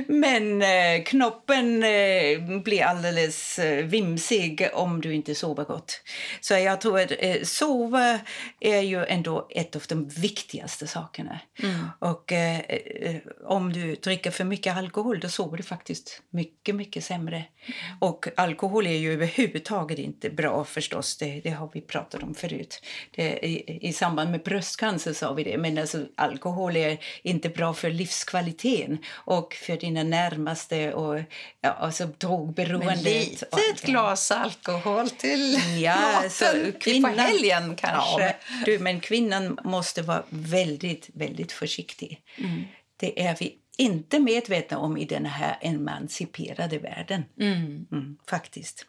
Men 0.06 0.62
eh, 0.62 1.04
knoppen 1.04 1.82
eh, 1.82 2.60
blir 2.62 2.82
alldeles 2.82 3.58
eh, 3.58 3.84
vimsig 3.84 4.68
om 4.72 5.00
du 5.00 5.14
inte 5.14 5.34
sover 5.34 5.64
gott. 5.64 6.00
Så 6.40 6.54
jag 6.54 6.80
tror 6.80 7.00
att 7.00 7.12
eh, 7.18 7.42
sova 7.42 8.18
är 8.60 8.80
ju 8.80 9.04
ändå 9.04 9.48
ett 9.50 9.76
av 9.76 9.82
de 9.88 10.08
viktigaste 10.08 10.86
sakerna. 10.86 11.40
Mm. 11.62 11.86
Och 11.98 12.32
eh, 12.32 12.58
eh, 12.58 13.16
om 13.44 13.72
du 13.72 13.94
dricker 13.94 14.30
för 14.30 14.44
mycket 14.44 14.76
alkohol 14.76 15.20
då 15.20 15.28
sover 15.28 15.56
du 15.56 15.62
faktiskt 15.62 16.22
mycket, 16.30 16.74
mycket 16.74 17.04
sämre. 17.04 17.36
Mm. 17.36 17.98
Och 18.00 18.26
alkohol 18.36 18.86
är 18.86 18.96
ju 18.96 19.12
överhuvudtaget 19.12 19.98
inte 19.98 20.30
bra 20.30 20.64
förstås. 20.64 21.16
Det, 21.16 21.40
det 21.44 21.50
har 21.50 21.70
vi 21.74 21.80
pratat 21.80 22.22
om 22.22 22.34
förut. 22.34 22.82
Det, 23.10 23.61
i, 23.66 23.92
samband 23.92 24.30
med 24.30 24.42
bröstcancer 24.42 25.12
sa 25.12 25.32
vi 25.32 25.44
det. 25.44 25.58
Men 25.58 25.78
alltså, 25.78 26.06
alkohol 26.14 26.76
är 26.76 26.98
inte 27.22 27.48
bra 27.48 27.74
för 27.74 27.90
livskvaliteten 27.90 28.98
och 29.12 29.54
för 29.54 29.76
dina 29.76 30.02
närmaste 30.02 30.92
och 30.92 31.20
ja, 31.60 31.70
alltså 31.70 32.06
drogberoendet. 32.18 33.04
litet 33.04 33.82
glas 33.82 34.30
alkohol 34.30 35.10
till 35.10 35.60
ja, 35.82 35.96
maten 35.96 36.30
så 36.30 36.72
kvinnan, 36.80 37.14
på 37.14 37.20
helgen 37.20 37.76
kanske. 37.76 38.22
Ja, 38.22 38.34
men, 38.50 38.64
du, 38.64 38.78
men 38.78 39.00
kvinnan 39.00 39.58
måste 39.64 40.02
vara 40.02 40.22
väldigt, 40.28 41.10
väldigt 41.14 41.52
försiktig. 41.52 42.20
Mm. 42.38 42.64
Det 42.96 43.26
är 43.26 43.36
vi 43.40 43.58
inte 43.76 44.20
medvetna 44.20 44.78
om 44.78 44.96
i 44.96 45.04
den 45.04 45.26
här 45.26 45.58
emanciperade 45.60 46.78
världen. 46.78 47.24
Mm. 47.40 47.86
Mm, 47.92 48.18
faktiskt. 48.28 48.86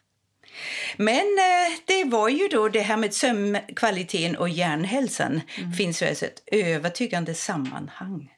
Men 0.96 1.16
eh, 1.38 1.78
det 1.84 2.04
var 2.04 2.28
ju 2.28 2.48
då 2.48 2.68
det 2.68 2.80
här 2.80 2.96
med 2.96 3.14
sömnkvaliteten 3.14 4.36
och 4.36 4.48
hjärnhälsan 4.48 5.40
mm. 5.58 5.72
finns 5.72 6.02
ju 6.02 6.06
alltså 6.06 6.26
ett 6.26 6.42
övertygande 6.46 7.34
sammanhang. 7.34 8.30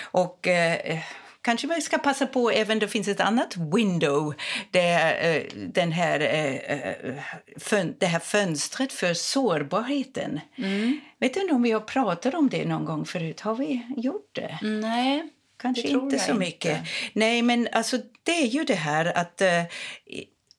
Och 0.00 0.46
eh, 0.46 0.98
kanske 1.42 1.66
vi 1.66 1.80
ska 1.80 1.98
passa 1.98 2.26
på 2.26 2.50
även 2.50 2.78
det 2.78 2.88
finns 2.88 3.08
ett 3.08 3.20
annat 3.20 3.56
window 3.56 4.34
där 4.70 5.34
eh, 5.34 5.42
den 5.54 5.92
här, 5.92 6.20
eh, 6.20 6.54
eh, 6.56 7.22
fön, 7.56 7.94
det 7.98 8.06
här 8.06 8.18
fönstret 8.18 8.92
för 8.92 9.14
sårbarheten. 9.14 10.40
Mm. 10.56 11.00
Vet 11.20 11.34
du 11.34 11.50
om 11.50 11.62
vi 11.62 11.70
har 11.70 11.80
pratat 11.80 12.34
om 12.34 12.48
det 12.48 12.64
någon 12.64 12.84
gång 12.84 13.04
förut? 13.04 13.40
Har 13.40 13.54
vi 13.54 13.86
gjort 13.96 14.30
det? 14.32 14.58
Nej. 14.62 15.28
Kanske 15.60 15.88
inte 15.88 16.18
så 16.18 16.34
mycket. 16.34 16.80
Nej, 17.12 17.42
men 17.42 17.68
alltså 17.72 17.98
det 18.22 18.42
är 18.42 18.46
ju 18.46 18.64
det 18.64 18.74
här 18.74 19.18
att 19.18 19.42
uh, 19.42 19.48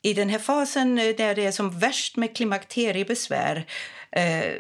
i 0.01 0.13
den 0.13 0.29
här 0.29 0.39
fasen 0.39 1.00
eh, 1.00 1.15
där 1.15 1.36
det 1.36 1.46
är 1.46 1.51
som 1.51 1.79
värst 1.79 2.18
med 2.18 2.36
klimakteriebesvär 2.36 3.65
eh, 4.12 4.53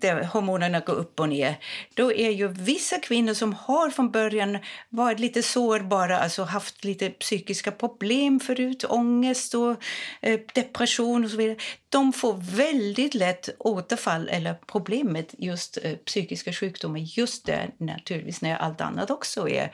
där 0.00 0.24
hormonerna 0.24 0.80
går 0.80 0.94
upp 0.94 1.20
och 1.20 1.28
ner 1.28 1.56
då 1.94 2.12
är 2.12 2.30
ju 2.30 2.48
vissa 2.48 2.98
kvinnor 2.98 3.34
som 3.34 3.52
har 3.52 3.90
från 3.90 4.10
början 4.10 4.58
varit 4.88 5.18
lite 5.18 5.42
sårbara, 5.42 6.18
alltså 6.18 6.42
haft 6.42 6.84
lite 6.84 7.10
psykiska 7.10 7.72
problem 7.72 8.40
förut, 8.40 8.84
ångest 8.88 9.54
och 9.54 9.76
eh, 10.20 10.40
depression 10.54 11.24
och 11.24 11.30
så 11.30 11.36
vidare. 11.36 11.56
De 11.88 12.12
får 12.12 12.56
väldigt 12.56 13.14
lätt 13.14 13.48
återfall 13.58 14.28
eller 14.28 14.54
problem 14.54 15.06
med 15.06 15.34
just 15.38 15.78
psykiska 16.04 16.52
sjukdomar 16.52 16.98
just 16.98 17.46
där 17.46 17.70
naturligtvis 17.78 18.42
när 18.42 18.56
allt 18.56 18.80
annat 18.80 19.10
också 19.10 19.48
är 19.48 19.72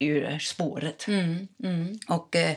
ur 0.00 0.38
spåret. 0.38 1.06
Mm, 1.08 1.48
mm. 1.64 1.98
Och 2.08 2.36
eh, 2.36 2.56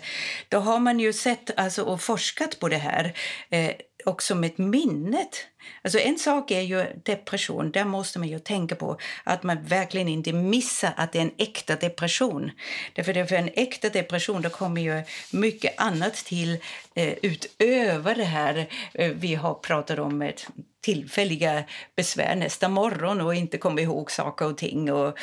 då 0.49 0.59
har 0.59 0.79
man 0.79 0.99
ju 0.99 1.13
sett 1.13 1.59
alltså, 1.59 1.83
och 1.83 2.01
forskat 2.01 2.59
på 2.59 2.69
det 2.69 2.77
här 2.77 3.13
eh, 3.49 3.71
också 4.05 4.35
med 4.35 4.59
minnet. 4.59 5.47
Alltså 5.81 5.99
en 5.99 6.17
sak 6.17 6.51
är 6.51 6.61
ju 6.61 6.85
depression. 7.03 7.71
Där 7.71 7.85
måste 7.85 8.19
man 8.19 8.27
ju 8.27 8.39
tänka 8.39 8.75
på 8.75 8.97
att 9.23 9.43
man 9.43 9.63
verkligen 9.63 10.07
inte 10.07 10.33
missar 10.33 10.93
att 10.97 11.11
det 11.11 11.19
är 11.19 11.23
en 11.23 11.31
äkta 11.37 11.75
depression. 11.75 12.51
Därför 12.93 13.25
för 13.25 13.35
en 13.35 13.49
äkta 13.53 13.89
depression 13.89 14.41
då 14.41 14.49
kommer 14.49 14.81
ju 14.81 15.03
mycket 15.31 15.73
annat 15.81 16.13
till 16.13 16.57
eh, 16.93 17.13
utöver 17.21 18.15
det 18.15 18.23
här 18.23 18.67
eh, 18.93 19.11
vi 19.11 19.35
har 19.35 19.53
pratat 19.53 19.99
om 19.99 20.17
med 20.17 20.41
tillfälliga 20.83 21.63
besvär 21.95 22.35
nästa 22.35 22.69
morgon 22.69 23.21
och 23.21 23.35
inte 23.35 23.57
komma 23.57 23.81
ihåg 23.81 24.11
saker 24.11 24.45
och 24.45 24.57
ting 24.57 24.91
och 24.91 25.17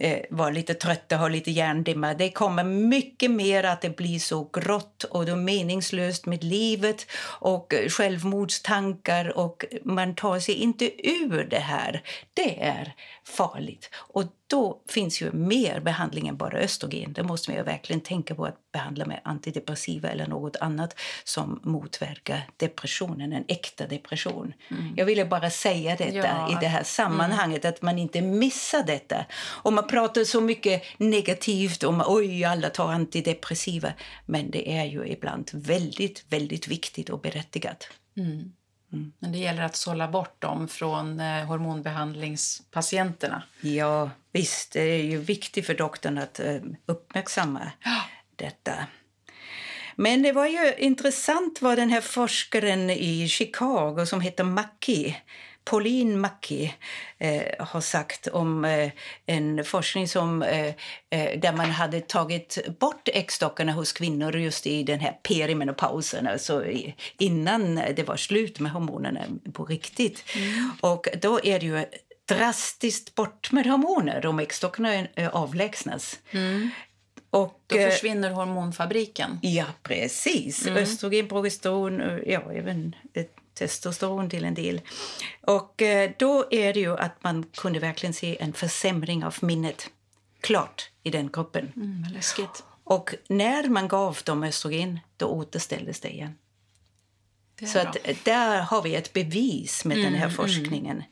eh, 0.00 0.18
vara 0.30 0.50
lite 0.50 0.74
trött 0.74 1.12
och 1.12 1.18
ha 1.18 1.28
lite 1.28 1.50
hjärndimma. 1.50 2.14
Det 2.14 2.30
kommer 2.30 2.64
mycket 2.64 3.30
mer 3.30 3.64
att 3.64 3.80
det 3.80 3.96
blir 3.96 4.18
så 4.18 4.50
grått 4.52 5.04
och 5.04 5.26
då 5.26 5.36
meningslöst 5.36 6.26
med 6.26 6.44
livet 6.44 7.06
och 7.24 7.74
eh, 7.74 7.88
självmordstankar 7.88 9.38
och 9.38 9.64
man 9.86 10.14
tar 10.14 10.38
sig 10.38 10.54
inte 10.54 11.08
ur 11.08 11.46
det 11.50 11.58
här. 11.58 12.02
Det 12.34 12.62
är 12.62 12.94
farligt. 13.24 13.90
Och 13.94 14.24
då 14.46 14.82
finns 14.88 15.22
ju 15.22 15.32
mer 15.32 15.80
behandling 15.80 16.28
än 16.28 16.36
bara 16.36 16.58
östrogen. 16.58 17.12
Det 17.12 17.22
måste 17.22 17.50
man 17.50 17.58
ju 17.58 17.64
verkligen 17.64 18.00
tänka 18.00 18.34
på 18.34 18.44
att 18.44 18.72
behandla 18.72 19.06
med 19.06 19.20
antidepressiva 19.24 20.08
eller 20.08 20.26
något 20.26 20.56
annat 20.56 20.98
som 21.24 21.60
motverkar 21.62 22.48
depressionen, 22.56 23.32
en 23.32 23.44
äkta 23.48 23.86
depression. 23.86 24.52
Mm. 24.70 24.94
Jag 24.96 25.04
ville 25.04 25.24
bara 25.24 25.50
säga 25.50 25.96
detta 25.96 26.16
ja. 26.16 26.52
i 26.52 26.56
det 26.60 26.68
här 26.68 26.82
sammanhanget, 26.82 27.64
mm. 27.64 27.74
att 27.74 27.82
man 27.82 27.98
inte 27.98 28.22
missar 28.22 28.82
detta. 28.82 29.24
Och 29.38 29.72
man 29.72 29.86
pratar 29.86 30.24
så 30.24 30.40
mycket 30.40 30.82
negativt 30.96 31.82
om 31.82 32.02
oj, 32.06 32.44
alla 32.44 32.70
tar 32.70 32.92
antidepressiva. 32.92 33.92
Men 34.26 34.50
det 34.50 34.76
är 34.76 34.84
ju 34.84 35.06
ibland 35.06 35.50
väldigt, 35.52 36.24
väldigt 36.28 36.68
viktigt 36.68 37.10
och 37.10 37.20
berättigat. 37.20 37.88
Mm. 38.16 38.52
Mm. 38.96 39.12
Men 39.18 39.32
det 39.32 39.38
gäller 39.38 39.62
att 39.62 39.76
sålla 39.76 40.08
bort 40.08 40.40
dem 40.40 40.68
från 40.68 41.20
eh, 41.20 41.44
hormonbehandlingspatienterna. 41.44 43.42
Ja, 43.60 44.10
visst. 44.32 44.72
Det 44.72 44.80
är 44.80 45.02
ju 45.02 45.18
viktigt 45.18 45.66
för 45.66 45.74
doktorn 45.74 46.18
att 46.18 46.40
eh, 46.40 46.56
uppmärksamma 46.86 47.72
ja. 47.84 48.02
detta. 48.36 48.72
Men 49.96 50.22
det 50.22 50.32
var 50.32 50.46
ju 50.46 50.74
intressant 50.78 51.62
vad 51.62 51.78
den 51.78 51.90
här 51.90 52.00
forskaren 52.00 52.90
i 52.90 53.28
Chicago 53.28 54.06
som 54.06 54.20
heter 54.20 54.44
Mackie 54.44 55.16
Pauline 55.70 56.18
Mackie 56.18 56.74
eh, 57.18 57.66
har 57.66 57.80
sagt 57.80 58.26
om 58.26 58.64
eh, 58.64 58.90
en 59.26 59.64
forskning 59.64 60.08
som, 60.08 60.42
eh, 60.42 60.66
eh, 61.10 61.40
där 61.40 61.52
man 61.52 61.70
hade 61.70 62.00
tagit 62.00 62.78
bort 62.78 63.08
äggstockarna 63.08 63.72
hos 63.72 63.92
kvinnor 63.92 64.36
just 64.36 64.66
i 64.66 64.82
den 64.82 65.00
här 65.00 65.12
perimenopausen, 65.22 66.26
alltså 66.26 66.64
innan 67.18 67.74
det 67.74 68.08
var 68.08 68.16
slut 68.16 68.60
med 68.60 68.72
hormonerna 68.72 69.20
på 69.52 69.64
riktigt. 69.64 70.24
Mm. 70.36 70.70
Och 70.80 71.08
då 71.22 71.40
är 71.44 71.60
det 71.60 71.66
ju 71.66 71.84
drastiskt 72.28 73.14
bort 73.14 73.52
med 73.52 73.66
hormoner 73.66 74.26
om 74.26 74.38
äggstockarna 74.38 75.06
avlägsnas. 75.32 76.18
Mm. 76.30 76.70
Och, 77.30 77.60
Då 77.66 77.76
eh, 77.76 77.90
försvinner 77.90 78.30
hormonfabriken. 78.30 79.38
Ja, 79.42 79.64
precis. 79.82 80.66
Mm. 80.66 80.82
Östrogen, 80.82 81.28
progesteron, 81.28 82.20
ja, 82.26 82.52
även 82.52 82.94
testosteron 83.56 84.30
till 84.30 84.44
en 84.44 84.54
del. 84.54 84.80
Och 85.40 85.82
eh, 85.82 86.10
då 86.18 86.46
är 86.50 86.74
det 86.74 86.80
ju 86.80 86.96
att 86.96 87.22
man 87.22 87.42
kunde 87.42 87.78
verkligen 87.78 88.14
se 88.14 88.36
en 88.40 88.52
försämring 88.52 89.24
av 89.24 89.36
minnet 89.42 89.90
klart 90.40 90.90
i 91.02 91.10
den 91.10 91.30
gruppen. 91.32 91.72
Mm, 91.76 92.04
läskigt. 92.12 92.64
Och 92.84 93.14
när 93.28 93.68
man 93.68 93.88
gav 93.88 94.18
dem 94.24 94.42
östrogen, 94.42 95.00
då 95.16 95.26
återställdes 95.26 96.00
det 96.00 96.08
igen. 96.08 96.34
Det 97.54 97.66
Så 97.66 97.78
att, 97.78 97.96
där 98.24 98.60
har 98.60 98.82
vi 98.82 98.94
ett 98.94 99.12
bevis 99.12 99.84
med 99.84 99.96
mm, 99.98 100.04
den 100.04 100.20
här 100.20 100.28
mm, 100.28 100.34
mm. 100.40 100.46
forskningen. 100.46 101.02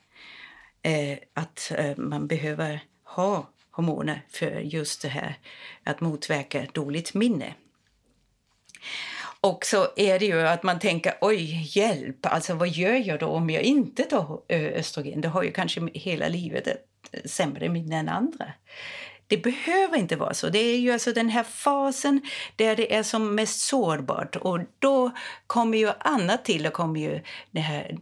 Eh, 0.82 1.18
att 1.34 1.72
eh, 1.76 1.96
man 1.96 2.26
behöver 2.26 2.80
ha 3.04 3.50
hormoner 3.70 4.26
för 4.28 4.60
just 4.60 5.02
det 5.02 5.08
här 5.08 5.38
att 5.84 6.00
motverka 6.00 6.66
dåligt 6.72 7.14
minne. 7.14 7.54
Och 9.44 9.66
så 9.66 9.86
är 9.96 10.18
det 10.18 10.26
ju 10.26 10.40
att 10.40 10.62
man 10.62 10.78
tänker 10.78 11.14
oj, 11.20 11.68
hjälp, 11.78 12.26
alltså 12.26 12.54
vad 12.54 12.68
gör 12.68 13.08
jag 13.08 13.20
då 13.20 13.26
om 13.26 13.50
jag 13.50 13.62
inte 13.62 14.02
tar 14.02 14.40
eh, 14.48 14.62
östrogen? 14.62 15.20
Då 15.20 15.28
har 15.28 15.42
ju 15.42 15.52
kanske 15.52 15.88
hela 15.94 16.28
livet 16.28 16.66
ett 16.66 16.86
eh, 17.12 17.20
sämre 17.24 17.68
minne 17.68 17.96
än 17.96 18.08
andra. 18.08 18.52
Det 19.26 19.36
behöver 19.36 19.96
inte 19.96 20.16
vara 20.16 20.34
så. 20.34 20.48
Det 20.48 20.58
är 20.58 20.78
ju 20.78 20.90
alltså 20.90 21.12
den 21.12 21.28
här 21.28 21.42
fasen 21.42 22.20
där 22.56 22.76
det 22.76 22.94
är 22.94 23.02
som 23.02 23.34
mest 23.34 23.60
sårbart 23.60 24.36
och 24.36 24.60
då 24.78 25.10
kommer 25.46 25.78
ju 25.78 25.92
annat 25.98 26.44
till. 26.44 26.62
Då 26.62 26.70
kommer 26.70 27.00
ju 27.00 27.20
det 27.50 27.60
här 27.60 27.98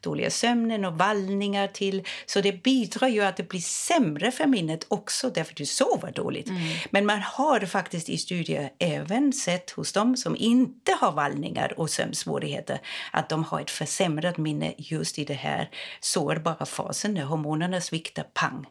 dåliga 0.00 0.30
sömnen 0.30 0.84
och 0.84 0.98
vallningar 0.98 1.66
till. 1.66 2.06
Så 2.26 2.40
det 2.40 2.62
bidrar 2.62 3.08
ju 3.08 3.20
att 3.20 3.36
det 3.36 3.48
blir 3.48 3.60
sämre 3.60 4.30
för 4.30 4.46
minnet 4.46 4.86
också 4.88 5.30
därför 5.30 5.54
du 5.54 5.66
sover 5.66 6.12
dåligt. 6.12 6.48
Mm. 6.48 6.62
Men 6.90 7.06
man 7.06 7.20
har 7.20 7.60
faktiskt 7.60 8.08
i 8.08 8.18
studier 8.18 8.70
även 8.78 9.32
sett 9.32 9.70
hos 9.70 9.92
dem 9.92 10.16
som 10.16 10.36
inte 10.36 10.92
har 11.00 11.12
vallningar 11.12 11.80
och 11.80 11.90
sömnsvårigheter 11.90 12.80
att 13.12 13.28
de 13.28 13.44
har 13.44 13.60
ett 13.60 13.70
försämrat 13.70 14.38
minne 14.38 14.74
just 14.76 15.18
i 15.18 15.24
den 15.24 15.36
här 15.36 15.70
sårbara 16.00 16.66
fasen 16.66 17.14
när 17.14 17.24
hormonerna 17.24 17.80
sviktar 17.80 18.24
pang. 18.34 18.66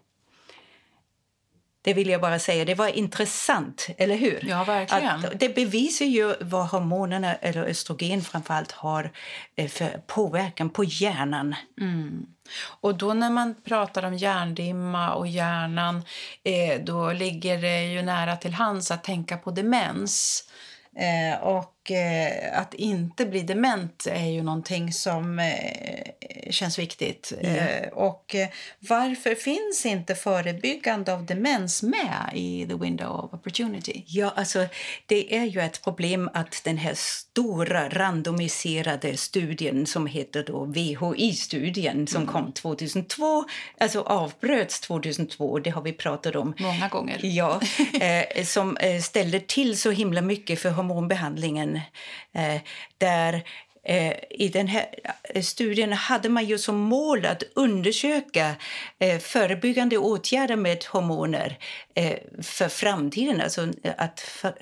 Det 1.88 1.94
vill 1.94 2.10
jag 2.10 2.22
bara 2.22 2.40
säga. 2.40 2.66
Det 2.66 2.76
var 2.76 2.88
intressant, 2.88 3.88
eller 3.98 4.16
hur? 4.16 4.40
Ja, 4.48 4.64
verkligen. 4.64 5.26
Att 5.26 5.40
det 5.40 5.56
bevisar 5.56 6.06
ju 6.06 6.36
vad 6.42 6.68
hormonerna, 6.68 7.36
eller 7.36 7.64
östrogen 7.64 8.22
framförallt, 8.22 8.72
har 8.72 9.12
eh, 9.56 9.68
för 9.68 10.02
påverkan 10.08 10.70
på 10.70 10.84
hjärnan. 10.84 11.56
Mm. 11.82 12.26
Och 12.82 12.96
då 12.96 13.14
när 13.14 13.30
man 13.30 13.56
pratar 13.64 14.04
om 14.04 14.14
hjärndimma 14.14 15.14
och 15.14 15.28
hjärnan, 15.28 16.04
eh, 16.44 16.82
då 16.84 17.12
ligger 17.12 17.62
det 17.62 17.84
ju 17.84 18.02
nära 18.02 18.36
till 18.36 18.54
hands 18.54 18.92
att 18.92 19.04
tänka 19.04 19.38
på 19.38 19.52
demens. 19.52 20.44
Eh, 20.96 21.44
och 21.44 21.77
eh, 21.92 22.60
att 22.62 22.74
inte 22.74 23.26
bli 23.26 23.42
dement 23.42 24.08
är 24.12 24.30
ju 24.30 24.44
någonting 24.44 24.94
som 24.94 25.40
eh, 25.40 26.12
känns 26.50 26.80
viktigt. 26.80 27.34
Mm. 27.42 27.90
och 27.94 28.36
varför 28.80 29.36
finns 29.36 29.86
inte 29.86 30.16
förebyggande 30.16 31.14
av 31.14 31.26
demens 31.26 31.84
med 31.84 32.32
i 32.34 32.66
the 32.70 32.76
window 32.76 33.26
of 33.26 33.34
opportunity? 33.34 34.04
Ja, 34.08 34.34
alltså 34.36 34.66
det 35.06 35.36
är 35.36 35.44
ju 35.44 35.62
ett 35.62 35.84
problem 35.84 36.30
att 36.34 36.62
den 36.64 36.78
här 36.78 36.94
stora 36.96 37.90
randomiserade 37.90 39.18
studien 39.18 39.86
som 39.86 40.08
heter 40.08 40.44
då 40.48 40.66
VHI-studien 40.66 42.08
som 42.08 42.22
mm. 42.22 42.34
kom 42.34 42.52
2002, 42.52 43.46
alltså 43.78 44.02
avbröts 44.02 44.80
2002, 44.80 45.60
det 45.60 45.70
har 45.70 45.82
vi 45.82 45.94
pratat 45.94 46.36
om. 46.36 46.54
Många 46.58 46.88
gånger. 46.88 47.20
Ja, 47.22 47.62
som 48.46 48.78
ställde 49.04 49.40
till 49.40 49.80
så 49.80 49.92
himla 49.92 50.22
mycket 50.22 50.60
för 50.60 50.70
hormonbehandlingen 50.70 51.77
eh, 52.34 52.62
där 52.98 53.44
eh, 53.84 54.14
i 54.30 54.50
den 54.54 54.68
här 54.68 54.86
eh, 55.24 55.42
studien 55.42 55.94
hade 55.94 56.30
man 56.30 56.46
ju 56.46 56.58
som 56.58 56.78
mål 56.78 57.26
att 57.26 57.44
undersöka 57.56 58.56
eh, 59.00 59.20
förebyggande 59.20 59.98
åtgärder 59.98 60.56
med 60.56 60.86
hormoner 60.86 61.58
för 62.42 62.70
framtiden. 62.70 63.42
Alltså 63.42 63.68
att 63.98 64.20
för, 64.20 64.54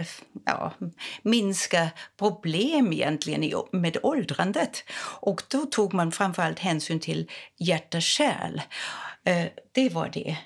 ja, 0.45 0.73
minska 1.21 1.89
problem 2.19 2.93
egentligen 2.93 3.63
med 3.71 3.97
åldrandet. 4.03 4.83
Och 5.19 5.41
då 5.47 5.65
tog 5.65 5.93
man 5.93 6.11
framförallt 6.11 6.59
hänsyn 6.59 6.99
till 6.99 7.31
hjärta-kärl. 7.57 8.61
Eh, 9.27 9.45
det 9.71 9.89
var 9.89 10.09
det. 10.13 10.37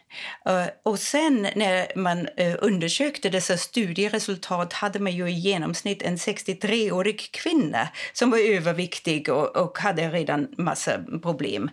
Eh, 0.45 0.67
och 0.83 0.99
sen 0.99 1.47
när 1.55 1.97
man 1.97 2.27
eh, 2.37 2.55
undersökte 2.59 3.29
dessa 3.29 3.57
studieresultat 3.57 4.73
hade 4.73 4.99
man 4.99 5.11
ju 5.11 5.29
i 5.29 5.33
genomsnitt 5.33 6.01
en 6.01 6.15
63-årig 6.15 7.31
kvinna 7.31 7.89
som 8.13 8.31
var 8.31 8.37
överviktig 8.37 9.29
och, 9.29 9.57
och 9.57 9.79
hade 9.79 10.09
redan 10.09 10.47
massa 10.57 11.03
problem. 11.21 11.69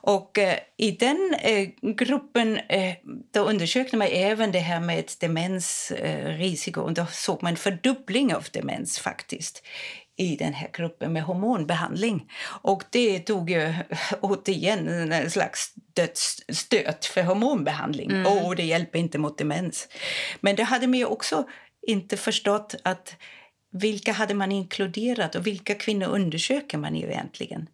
Och 0.00 0.38
i 0.76 0.90
den 0.90 1.34
gruppen 1.96 2.60
då 3.34 3.40
undersökte 3.40 3.96
man 3.96 4.08
även 4.10 4.52
det 4.52 4.58
här 4.58 4.80
med 4.80 5.04
demensrisiko 5.20 6.80
och 6.80 6.92
då 6.92 7.06
såg 7.10 7.42
man 7.42 7.50
en 7.52 7.56
fördubbling 7.56 8.34
av 8.34 8.44
demens 8.52 8.98
faktiskt 8.98 9.62
i 10.16 10.36
den 10.36 10.52
här 10.52 10.70
gruppen 10.72 11.12
med 11.12 11.22
hormonbehandling. 11.22 12.30
Och 12.62 12.82
det 12.90 13.18
tog 13.18 13.50
ju 13.50 13.74
återigen 14.20 15.12
en 15.12 15.30
slags 15.30 15.72
dödsstöt 15.74 17.04
för 17.04 17.22
hormonbehandling. 17.22 18.10
Mm. 18.10 18.26
Och 18.26 18.56
det 18.56 18.62
hjälper 18.64 18.98
inte 18.98 19.18
mot 19.18 19.38
demens. 19.38 19.88
Men 20.40 20.56
det 20.56 20.62
hade 20.62 20.86
man 20.86 20.98
ju 20.98 21.04
också 21.04 21.44
inte 21.86 22.16
förstått 22.16 22.74
att 22.84 23.16
vilka 23.72 24.12
hade 24.12 24.34
man 24.34 24.52
inkluderat 24.52 25.34
och 25.34 25.46
vilka 25.46 25.74
kvinnor 25.74 26.06
undersöker 26.06 26.78
man 26.78 26.96
ju 26.96 27.06
egentligen? 27.06 27.68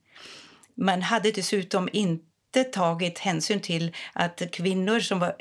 Man 0.74 1.02
hade 1.02 1.30
dessutom 1.30 1.88
inte 1.92 2.64
tagit 2.64 3.18
hänsyn 3.18 3.60
till 3.60 3.96
att 4.12 4.42
kvinnor 4.52 5.00
som 5.00 5.18
var 5.18 5.34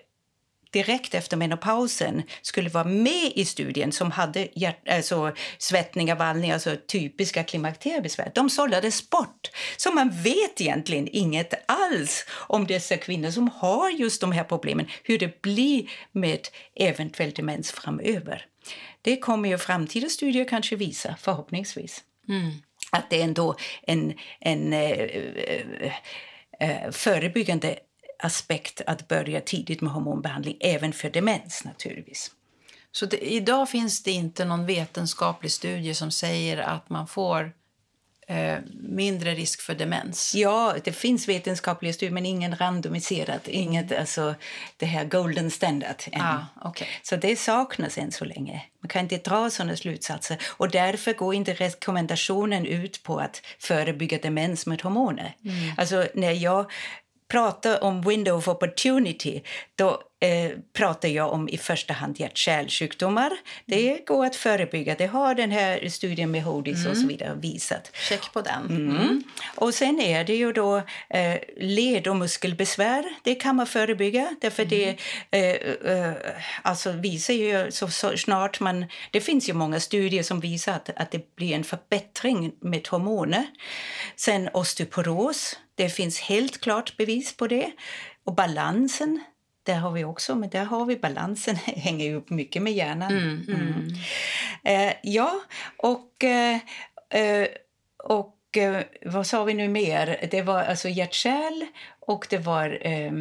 direkt 0.72 1.14
efter 1.14 1.38
menopausen 1.38 2.24
skulle 2.42 2.70
vara 2.70 2.84
med 2.84 3.32
i 3.36 3.46
studien 3.46 3.92
som 3.92 4.12
hade 4.12 4.48
hjärt, 4.56 4.90
alltså 4.90 5.36
svettningar, 5.58 6.16
vallningar, 6.16 6.54
alltså 6.54 6.76
typiska 6.88 7.44
klimakteriebesvär. 7.44 8.32
De 8.36 8.50
sållades 8.50 9.10
bort. 9.10 9.52
Så 9.78 9.92
man 9.92 10.10
vet 10.10 10.62
egentligen 10.62 11.08
inget 11.12 11.54
alls 11.66 12.26
om 12.32 12.68
dessa 12.68 12.98
kvinnor 12.98 13.32
som 13.32 13.48
har 13.48 13.90
just 13.90 14.22
de 14.22 14.32
här 14.32 14.44
problemen, 14.44 14.88
hur 15.04 15.18
det 15.18 15.42
blir 15.42 15.90
med 16.12 16.48
eventuell 16.76 17.32
demens 17.32 17.72
framöver. 17.72 18.46
Det 19.02 19.18
kommer 19.18 19.50
ju 19.50 19.58
framtida 19.58 20.10
studier 20.10 20.46
kanske 20.46 20.76
visa, 20.76 21.16
förhoppningsvis. 21.20 22.04
Mm. 22.30 22.52
Att 22.92 23.10
det 23.10 23.20
är 23.20 23.24
ändå 23.24 23.56
en, 23.82 24.14
en 24.40 24.74
äh, 24.74 25.94
äh, 26.60 26.92
förebyggande 26.92 27.80
aspekt 28.20 28.82
att 28.88 29.08
börja 29.08 29.42
tidigt 29.42 29.82
med 29.82 29.94
hormonbehandling, 29.94 30.58
även 30.60 30.94
för 30.94 31.10
demens 31.10 31.64
naturligtvis. 31.66 32.32
Så 32.92 33.06
det, 33.06 33.18
idag 33.18 33.70
finns 33.70 34.04
det 34.04 34.12
inte 34.12 34.46
någon 34.46 34.66
vetenskaplig 34.66 35.52
studie 35.52 35.94
som 35.94 36.12
säger 36.12 36.58
att 36.58 36.90
man 36.90 37.08
får 37.08 37.52
eh, 38.28 38.58
mindre 38.82 39.36
risk 39.36 39.62
för 39.62 39.76
demens? 39.76 40.36
Ja, 40.36 40.76
det 40.84 40.92
finns 40.92 41.28
vetenskapliga 41.28 41.94
studier 41.94 42.14
men 42.14 42.26
ingen 42.26 42.56
randomiserad, 42.56 43.40
inget 43.46 43.92
alltså 43.92 44.36
det 44.78 44.86
här 44.86 45.06
golden 45.06 45.52
standard. 45.52 45.96
Ah, 46.14 46.70
okay. 46.70 46.88
Så 47.04 47.16
det 47.16 47.40
saknas 47.40 47.98
än 47.98 48.12
så 48.12 48.26
länge. 48.26 48.66
Man 48.82 48.90
kan 48.90 49.02
inte 49.02 49.18
dra 49.18 49.50
sådana 49.50 49.76
slutsatser 49.76 50.38
och 50.48 50.70
därför 50.70 51.14
går 51.14 51.36
inte 51.36 51.54
rekommendationen 51.54 52.66
ut 52.66 53.04
på 53.04 53.20
att 53.20 53.42
förebygga 53.60 54.18
demens 54.18 54.66
med 54.66 54.82
hormoner. 54.82 55.36
Mm. 55.46 55.74
Alltså 55.78 56.08
när 56.14 56.32
jag 56.32 56.72
pratar 57.30 57.84
om 57.84 58.02
window 58.02 58.38
of 58.38 58.48
opportunity 58.48 59.42
då 59.76 60.02
eh, 60.22 60.52
pratar 60.74 61.10
jag 61.10 61.34
om 61.34 61.50
i 61.50 61.58
första 61.58 61.94
hand 61.94 62.20
hjärt-kärlsjukdomar. 62.20 63.32
Det 63.66 63.90
mm. 63.90 64.00
går 64.06 64.26
att 64.26 64.36
förebygga. 64.36 64.96
Det 64.96 65.06
har 65.06 65.36
den 65.36 65.52
här 65.52 65.90
studien 65.90 66.32
med 66.32 66.44
Hodis 66.44 66.80
mm. 66.80 66.92
och 66.92 66.98
så 66.98 67.04
mm. 67.04 67.08
vidare 67.08 67.36
visat. 67.42 67.92
Check 68.10 68.34
på 68.34 68.42
den. 68.42 68.66
Mm. 68.70 68.90
mm. 68.90 69.24
Och 69.56 69.74
sen 69.74 70.00
är 70.00 70.24
det 70.24 70.36
ju 70.36 70.54
då 70.54 70.78
eh, 71.10 71.38
led 71.58 72.08
och 72.08 72.16
muskelbesvär. 72.16 73.06
Det 73.24 73.36
kan 73.36 73.56
man 73.56 73.68
förebygga 73.68 74.36
därför 74.42 74.66
det 74.66 74.98
mm. 75.32 75.56
eh, 75.86 75.98
eh, 75.98 76.14
alltså 76.62 76.92
visar 76.92 77.34
ju 77.34 77.72
så, 77.72 77.88
så, 77.88 78.18
snart 78.18 78.60
man... 78.60 78.86
Det 79.12 79.22
finns 79.22 79.50
ju 79.50 79.54
många 79.54 79.80
studier 79.80 80.24
som 80.24 80.40
visar 80.40 80.74
att, 80.74 80.90
att 80.96 81.12
det 81.12 81.36
blir 81.36 81.56
en 81.56 81.64
förbättring 81.64 82.52
med 82.62 82.88
hormoner. 82.88 83.46
Sen 84.16 84.50
osteoporos. 84.54 85.58
Det 85.80 85.90
finns 85.90 86.20
helt 86.20 86.62
klart 86.62 86.98
bevis 86.98 87.38
på 87.38 87.48
det. 87.48 87.72
Och 88.24 88.36
balansen 88.36 89.24
där 89.64 89.76
har 89.76 89.92
vi 89.92 90.04
också, 90.04 90.36
men 90.36 90.50
där 90.50 90.66
har 90.66 90.86
vi 90.86 90.98
balansen, 90.98 91.56
hänger 91.66 92.06
ju 92.06 92.22
mycket 92.28 92.62
med 92.62 92.74
hjärnan. 92.74 93.12
Mm, 93.12 93.46
mm. 93.48 93.74
mm. 93.74 93.94
Eh, 94.64 94.96
ja, 95.04 95.42
och, 95.78 96.24
eh, 96.24 96.58
eh 97.10 97.48
och 97.98 98.58
eh, 98.58 98.84
vad 99.06 99.28
sa 99.28 99.44
vi 99.44 99.54
nu 99.54 99.68
mer? 99.68 100.28
Det 100.32 100.42
var 100.42 100.64
alltså 100.64 100.90
hjärtkärl 100.90 101.66
och 102.00 102.28
det 102.30 102.38
var, 102.38 102.88
eh, 102.88 103.12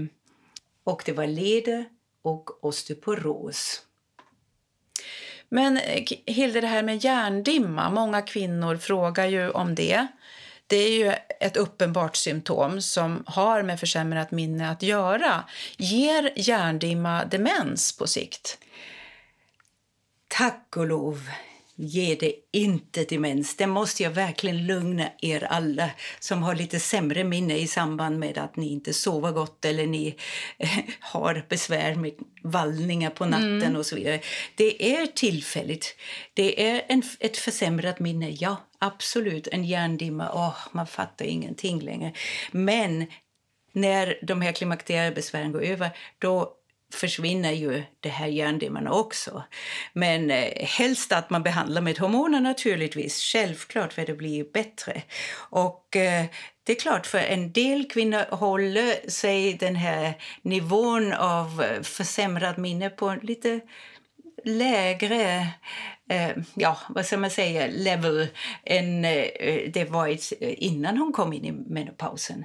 och 0.85 1.03
det 1.07 1.13
var 1.13 1.27
leder 1.27 1.85
och 2.23 2.65
osteoporos. 2.65 3.83
Men 5.49 5.77
eh, 5.77 6.05
Hilde, 6.27 6.61
det 6.61 6.67
här 6.67 6.83
med 6.83 7.05
hjärndimma, 7.05 7.91
många 7.91 8.23
kvinnor 8.23 8.77
frågar 8.77 9.27
ju 9.27 9.51
om 9.51 9.75
det. 9.75 10.07
Det 10.69 10.77
är 10.77 10.91
ju 10.91 11.13
ett 11.41 11.57
uppenbart 11.57 12.17
symptom 12.17 12.83
som 12.83 13.23
har 13.27 13.63
med 13.63 13.81
försämrat 13.81 14.31
minne 14.31 14.71
att 14.71 14.83
göra. 14.83 15.45
Ger 15.77 16.33
hjärndimma 16.37 17.25
demens 17.25 17.97
på 17.97 18.07
sikt? 18.07 18.59
Tack 20.29 20.77
och 20.77 20.87
lov 20.87 21.31
ger 21.81 22.17
det 22.17 22.35
inte 22.53 23.05
demens. 23.05 23.57
Det 23.57 23.67
måste 23.67 24.03
jag 24.03 24.11
verkligen 24.11 24.67
lugna 24.67 25.09
er 25.21 25.45
alla 25.45 25.91
som 26.21 26.43
har 26.43 26.55
lite 26.55 26.81
sämre 26.81 27.25
minne 27.25 27.57
i 27.57 27.67
samband 27.67 28.19
med 28.19 28.39
att 28.39 28.57
ni 28.57 28.73
inte 28.73 28.93
sover 28.93 29.33
gott 29.33 29.65
eller 29.65 29.87
ni 29.87 30.17
eh, 30.59 30.69
har 31.01 31.47
besvär 31.49 31.95
med 31.95 32.13
vallningar 32.43 33.11
på 33.11 33.25
natten 33.25 33.63
mm. 33.63 33.77
och 33.77 33.87
så 33.87 33.97
vidare. 33.97 34.21
Det 34.55 34.97
är 34.97 35.07
tillfälligt. 35.07 35.97
Det 36.35 36.69
är 36.69 36.83
en, 36.89 37.03
ett 37.21 37.37
försämrat 37.37 38.01
minne, 38.01 38.31
ja, 38.31 38.57
absolut. 38.79 39.47
En 39.47 39.65
hjärndimma, 39.65 40.31
oh, 40.33 40.57
man 40.73 40.87
fattar 40.87 41.25
ingenting 41.25 41.81
längre. 41.81 42.13
Men 42.51 43.07
när 43.73 44.19
de 44.23 44.43
här 44.43 44.53
klimakteriebesvären 44.53 45.53
går 45.53 45.63
över, 45.63 45.91
då 46.19 46.55
försvinner 46.93 47.53
ju 47.53 47.83
det 48.01 48.09
här 48.09 48.27
hjärndimmarna 48.27 48.93
också. 48.93 49.43
Men 49.93 50.31
eh, 50.31 50.67
helst 50.67 51.13
att 51.13 51.31
man 51.31 51.43
behandlar 51.43 51.83
med 51.83 51.99
hormoner 51.99 52.41
naturligtvis, 52.41 53.23
självklart 53.23 53.93
för 53.93 54.07
det 54.07 54.15
blir 54.15 54.45
bättre. 54.53 55.03
Och 55.35 55.97
eh, 55.97 56.25
det 56.65 56.73
är 56.73 56.81
klart, 56.81 57.07
för 57.07 57.19
en 57.19 57.53
del 57.53 57.89
kvinnor 57.91 58.37
håller 58.37 59.11
sig 59.11 59.55
den 59.55 59.77
här 59.77 60.15
nivån 60.43 61.13
av 61.13 61.63
eh, 61.63 61.83
försämrat 61.83 62.57
minne 62.57 62.91
på 62.91 63.09
en 63.09 63.19
lite 63.19 63.61
lägre 64.49 65.49
eh, 66.09 66.31
ja, 66.55 66.79
vad 66.89 67.07
ska 67.07 67.17
man 67.17 67.31
säga, 67.31 67.67
level 67.67 68.29
än 68.65 69.05
eh, 69.05 69.27
det 69.73 69.85
var 69.91 70.19
innan 70.41 70.97
hon 70.97 71.13
kom 71.13 71.33
in 71.33 71.45
i 71.45 71.53
menopausen. 71.53 72.45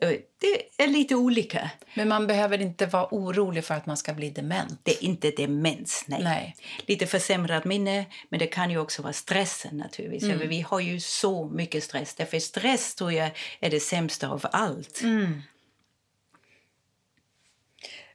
Eh, 0.00 0.12
det 0.40 0.82
är 0.82 0.86
lite 0.86 1.14
olika. 1.14 1.70
Men 1.94 2.08
man 2.08 2.26
behöver 2.26 2.60
inte 2.60 2.86
vara 2.86 3.08
orolig 3.10 3.64
för 3.64 3.74
att 3.74 3.86
man 3.86 3.96
ska 3.96 4.14
bli 4.14 4.30
dement? 4.30 4.80
Det 4.82 4.90
är 4.90 5.04
inte 5.04 5.30
demens, 5.30 6.04
nej. 6.06 6.22
nej. 6.22 6.56
Lite 6.86 7.06
försämrat 7.06 7.64
minne, 7.64 8.04
men 8.28 8.38
det 8.38 8.46
kan 8.46 8.70
ju 8.70 8.78
också 8.78 9.02
vara 9.02 9.12
stressen 9.12 9.76
naturligtvis. 9.76 10.22
Mm. 10.22 10.48
Vi 10.48 10.60
har 10.60 10.80
ju 10.80 11.00
så 11.00 11.48
mycket 11.48 11.84
stress. 11.84 12.14
Därför 12.14 12.38
stress 12.38 12.94
tror 12.94 13.12
jag 13.12 13.30
är 13.60 13.70
det 13.70 13.80
sämsta 13.80 14.28
av 14.28 14.46
allt. 14.52 15.00
Mm. 15.02 15.42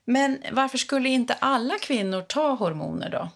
Men 0.05 0.43
varför 0.51 0.77
skulle 0.77 1.09
inte 1.09 1.33
alla 1.33 1.77
kvinnor 1.79 2.21
ta 2.21 2.53
hormoner 2.53 3.09
då? 3.09 3.29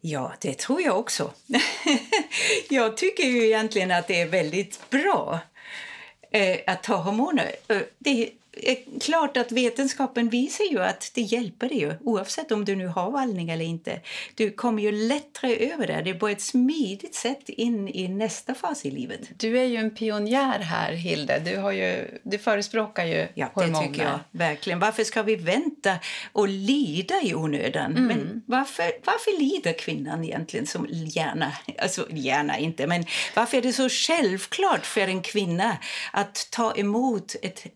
Ja, 0.00 0.32
det 0.40 0.58
tror 0.58 0.82
jag 0.82 0.98
också. 0.98 1.32
jag 2.68 2.96
tycker 2.96 3.24
ju 3.24 3.46
egentligen 3.46 3.90
att 3.90 4.08
det 4.08 4.20
är 4.20 4.26
väldigt 4.26 4.90
bra 4.90 5.40
eh, 6.30 6.58
att 6.66 6.82
ta 6.82 6.96
hormoner. 6.96 7.52
Eh, 7.68 7.82
det, 7.98 8.30
är 8.52 9.00
klart 9.00 9.36
att 9.36 9.52
vetenskapen 9.52 10.28
visar 10.28 10.64
ju 10.64 10.82
att 10.82 11.10
det 11.14 11.20
hjälper 11.20 11.68
dig 11.68 11.78
ju, 11.78 11.94
oavsett 12.00 12.52
om 12.52 12.64
du 12.64 12.76
nu 12.76 12.86
har 12.86 13.10
vallning 13.10 13.50
eller 13.50 13.64
inte. 13.64 14.00
Du 14.34 14.50
kommer 14.50 14.82
ju 14.82 14.92
lättare 14.92 15.72
över 15.72 15.86
det. 15.86 16.02
Det 16.04 16.10
är 16.10 16.14
på 16.14 16.28
ett 16.28 16.40
smidigt 16.40 17.14
sätt 17.14 17.48
in 17.48 17.88
i 17.88 18.08
nästa 18.08 18.54
fas 18.54 18.86
i 18.86 18.90
livet. 18.90 19.20
Du 19.36 19.58
är 19.58 19.64
ju 19.64 19.76
en 19.76 19.90
pionjär 19.90 20.58
här, 20.58 20.92
Hilde. 20.92 21.38
Du, 21.44 21.56
har 21.56 21.72
ju, 21.72 22.18
du 22.22 22.38
förespråkar 22.38 23.04
ju 23.04 23.28
Ja, 23.34 23.50
hormoner. 23.54 23.80
det 23.82 23.88
tycker 23.88 24.04
jag 24.04 24.18
verkligen. 24.30 24.78
Varför 24.78 25.04
ska 25.04 25.22
vi 25.22 25.36
vänta 25.36 25.96
och 26.32 26.48
lida 26.48 27.14
i 27.22 27.34
onödan? 27.34 27.96
Mm. 27.96 28.06
Men 28.06 28.42
varför, 28.46 28.92
varför 29.04 29.38
lider 29.38 29.72
kvinnan 29.72 30.24
egentligen 30.24 30.66
som 30.66 30.86
gärna? 30.90 31.52
Alltså 31.78 32.06
gärna 32.10 32.58
inte, 32.58 32.86
men 32.86 33.04
varför 33.34 33.58
är 33.58 33.62
det 33.62 33.72
så 33.72 33.88
självklart 33.88 34.86
för 34.86 35.00
en 35.00 35.22
kvinna 35.22 35.76
att 36.12 36.48
ta 36.50 36.74
emot 36.76 37.36
ett 37.42 37.66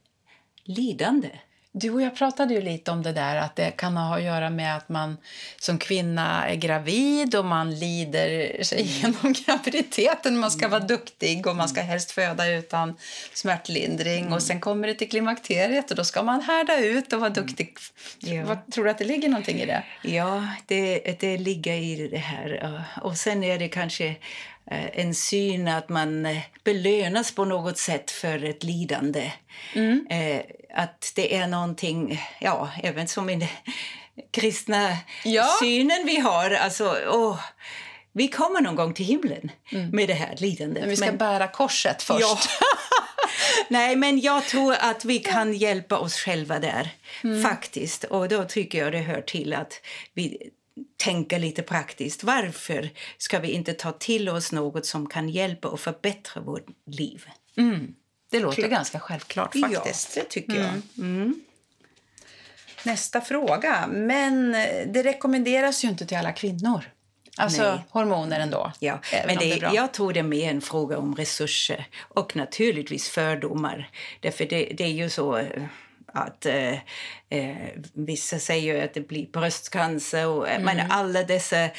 lidande? 0.65 1.31
Du 1.77 1.91
och 1.91 2.03
jag 2.03 2.17
pratade 2.17 2.55
ju 2.55 2.61
lite 2.61 2.91
om 2.91 3.03
det 3.03 3.13
där 3.13 3.37
att 3.37 3.57
det 3.57 3.71
kan 3.71 3.97
ha 3.97 4.17
att 4.17 4.23
göra 4.23 4.51
med 4.51 4.77
att 4.77 4.89
man 4.89 5.17
som 5.61 5.79
kvinna 5.79 6.49
är 6.49 6.55
gravid 6.55 7.35
och 7.35 7.45
man 7.45 7.79
lider 7.79 8.63
sig 8.63 8.81
igenom 8.81 9.35
graviditeten. 9.47 10.39
Man 10.39 10.51
ska 10.51 10.69
vara 10.69 10.81
duktig 10.81 11.47
och 11.47 11.57
man 11.57 11.69
ska 11.69 11.81
helst 11.81 12.11
föda 12.11 12.51
utan 12.51 12.97
smärtlindring. 13.33 14.33
Och 14.33 14.43
sen 14.43 14.61
kommer 14.61 14.89
det 14.89 14.95
till 14.95 15.11
klimakteriet 15.11 15.91
och 15.91 15.97
då 15.97 16.05
ska 16.05 16.23
man 16.23 16.41
härda 16.41 16.79
ut 16.79 17.13
och 17.13 17.21
vara 17.21 17.31
duktig. 17.31 17.77
Ja. 18.19 18.59
Tror 18.73 18.85
du 18.85 18.91
att 18.91 18.99
det 18.99 19.05
ligger 19.05 19.29
någonting 19.29 19.61
i 19.61 19.67
det? 19.67 19.83
Ja, 20.03 20.49
det, 20.67 21.21
det 21.21 21.39
ligger 21.39 21.75
i 21.75 22.09
det 22.09 22.19
här. 22.19 22.85
Och 23.03 23.17
sen 23.17 23.45
är 23.45 23.59
det 23.59 23.69
kanske 23.69 24.17
en 24.71 25.15
syn 25.15 25.69
att 25.69 25.89
man 25.89 26.27
eh, 26.27 26.39
belönas 26.65 27.35
på 27.35 27.45
något 27.45 27.79
sätt 27.79 28.11
för 28.11 28.45
ett 28.45 28.63
lidande. 28.65 29.33
Eh, 30.11 30.41
att 30.75 31.13
det 31.17 31.37
är 31.37 31.47
någonting, 31.47 32.21
ja, 32.41 32.71
även 32.83 33.09
som 33.09 33.31
i 33.31 33.37
den 33.37 33.49
kristna 34.31 34.97
Ja. 35.25 35.47
synen 35.63 36.07
vi 36.07 36.21
har. 36.21 36.51
Alltså, 36.51 36.97
åh, 37.11 37.41
vi 38.13 38.29
kommer 38.29 38.61
någon 38.61 38.77
gång 38.77 38.95
till 38.95 39.07
himlen 39.07 39.51
med 39.93 40.09
det 40.09 40.15
här 40.15 40.35
lidandet. 40.39 40.81
Men 40.81 40.91
vi 40.91 40.97
ska 40.97 41.07
Men- 41.07 41.17
bära 41.17 41.49
korset 41.49 42.03
först. 42.03 42.21
Ja. 42.21 42.39
Nej, 43.69 43.97
men 43.97 44.21
jag 44.21 44.45
tror 44.45 44.75
att 44.81 45.05
vi 45.05 45.19
kan 45.19 45.55
hjälpa 45.55 45.99
oss 45.99 46.15
själva 46.17 46.59
där, 46.59 46.91
faktiskt. 47.43 48.05
Och 48.05 48.29
då 48.29 48.45
tycker 48.45 48.79
jag 48.79 48.93
det 48.93 48.99
hör 48.99 49.21
till 49.21 49.53
att 49.55 49.81
vi 50.15 50.51
tänker 50.97 51.39
lite 51.39 51.63
praktiskt. 51.63 52.25
Varför 52.25 52.91
ska 53.19 53.39
vi 53.39 53.51
inte 53.51 53.73
ta 53.73 53.93
till 53.93 54.29
oss 54.29 54.53
något 54.53 54.87
som 54.87 55.07
kan 55.07 55.29
hjälpa 55.29 55.69
och 55.69 55.81
förbättra 55.81 56.43
vårt 56.43 56.67
liv? 56.87 57.25
Det 58.31 58.41
låter 58.41 58.69
ganska 58.69 59.01
självklart 59.01 59.57
faktiskt. 59.61 60.17
Ja, 60.17 60.23
det 60.23 60.29
tycker 60.29 60.55
jag. 60.55 60.73
Mm. 60.99 61.41
Nästa 62.85 63.21
fråga. 63.21 63.87
Men 63.87 64.55
eh, 64.55 64.87
det 64.87 65.03
rekommenderas 65.03 65.85
ju 65.85 65.89
inte 65.89 66.07
till 66.07 66.17
alla 66.17 66.33
kvinnor. 66.33 66.85
Alltså 67.37 67.63
Nej. 67.63 67.85
hormoner 67.91 68.41
ändå. 68.41 68.73
Ja, 68.79 69.01
men 69.27 69.37
det, 69.37 69.53
är 69.53 69.61
bra. 69.61 69.75
jag 69.75 69.93
tror 69.93 70.13
det 70.13 70.21
är 70.21 70.25
mer 70.25 70.51
en 70.51 70.61
fråga 70.61 70.99
om 70.99 71.17
resurser 71.17 71.87
och 71.99 72.37
naturligtvis 72.37 73.09
fördomar. 73.09 73.91
Därför 74.21 74.45
det, 74.45 74.65
det 74.65 74.85
är 74.85 74.93
ju 74.93 75.11
så 75.11 75.37
eh, 75.37 75.63
att 76.15 76.47
eh, 76.47 76.73
eh, 77.29 77.69
vissa 77.93 78.39
säger 78.39 78.85
att 78.85 78.95
det 78.95 79.09
blir 79.09 79.27
bröstcancer 79.27 80.29
och 80.29 80.49
mm. 80.49 80.63
men 80.63 80.91
alla 80.91 81.23
dessa 81.23 81.71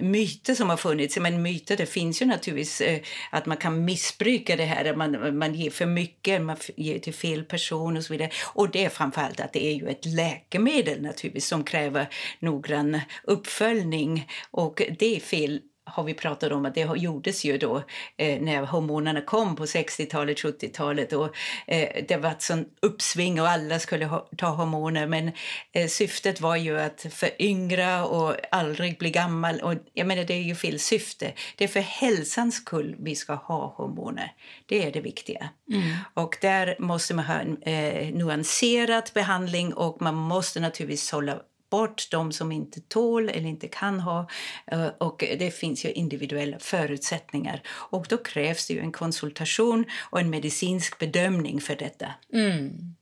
myter 0.00 0.54
som 0.54 0.70
har 0.70 0.76
funnits. 0.76 1.18
Men 1.18 1.42
myter, 1.42 1.76
det 1.76 1.86
finns 1.86 2.22
ju 2.22 2.26
naturligtvis 2.26 2.80
eh, 2.80 3.00
att 3.30 3.46
man 3.46 3.56
kan 3.56 3.84
missbruka 3.84 4.56
det 4.56 4.64
här, 4.64 4.84
att 4.84 4.96
man, 4.96 5.38
man 5.38 5.54
ger 5.54 5.70
för 5.70 5.86
mycket, 5.86 6.42
man 6.42 6.56
ger 6.76 6.98
till 6.98 7.14
fel 7.14 7.44
person 7.44 7.96
och 7.96 8.04
så 8.04 8.12
vidare. 8.12 8.30
Och 8.54 8.70
det 8.70 8.84
är 8.84 8.88
framförallt 8.88 9.40
att 9.40 9.52
det 9.52 9.66
är 9.66 9.74
ju 9.74 9.88
ett 9.88 10.06
läkemedel 10.06 11.02
naturligtvis 11.02 11.46
som 11.46 11.64
kräver 11.64 12.06
noggrann 12.38 13.00
uppföljning 13.24 14.28
och 14.50 14.82
det 14.98 15.16
är 15.16 15.20
fel 15.20 15.60
har 15.92 16.04
vi 16.04 16.14
pratat 16.14 16.52
om 16.52 16.66
att 16.66 16.74
det 16.74 16.88
gjordes 16.96 17.44
ju 17.44 17.58
då 17.58 17.82
eh, 18.16 18.40
när 18.40 18.62
hormonerna 18.62 19.20
kom 19.20 19.56
på 19.56 19.64
60-talet, 19.64 20.38
70-talet 20.38 21.12
och 21.12 21.36
eh, 21.66 22.04
det 22.08 22.16
var 22.16 22.30
ett 22.30 22.42
sån 22.42 22.64
uppsving 22.82 23.40
och 23.40 23.48
alla 23.48 23.78
skulle 23.78 24.06
ha, 24.06 24.28
ta 24.36 24.46
hormoner 24.46 25.06
men 25.06 25.32
eh, 25.72 25.88
syftet 25.88 26.40
var 26.40 26.56
ju 26.56 26.80
att 26.80 27.06
föryngra 27.10 28.04
och 28.04 28.36
aldrig 28.50 28.98
bli 28.98 29.10
gammal 29.10 29.60
och 29.60 29.74
jag 29.92 30.06
menar 30.06 30.24
det 30.24 30.34
är 30.34 30.42
ju 30.42 30.54
fel 30.54 30.78
syfte. 30.78 31.32
Det 31.56 31.64
är 31.64 31.68
för 31.68 31.80
hälsans 31.80 32.54
skull 32.54 32.96
vi 32.98 33.14
ska 33.14 33.34
ha 33.34 33.74
hormoner. 33.76 34.32
Det 34.66 34.86
är 34.86 34.92
det 34.92 35.00
viktiga. 35.00 35.48
Och 36.14 36.36
där 36.40 36.76
måste 36.78 37.14
man 37.14 37.24
ha 37.24 37.34
en 37.34 37.62
eh, 37.62 38.14
nuanserad 38.14 39.10
behandling 39.14 39.74
och 39.74 40.02
man 40.02 40.14
måste 40.14 40.60
naturligtvis 40.60 41.12
hålla 41.12 41.38
bort 41.70 42.08
de 42.10 42.32
som 42.32 42.52
inte 42.52 42.80
tål 42.80 43.28
eller 43.28 43.48
inte 43.48 43.68
kan 43.68 44.00
ha. 44.00 44.28
Eh, 44.66 44.86
och 44.86 45.24
det 45.38 45.50
finns 45.50 45.84
ju 45.84 45.92
individuella 45.92 46.58
förutsättningar. 46.58 47.62
Och 47.66 48.06
då 48.08 48.16
krävs 48.16 48.66
det 48.66 48.74
ju 48.74 48.80
en 48.80 48.92
konsultation 48.92 49.84
och 50.10 50.20
en 50.20 50.30
medicinsk 50.30 50.98
bedömning 50.98 51.60
för 51.60 51.76
detta. 51.76 52.06
Mm. 52.32 52.94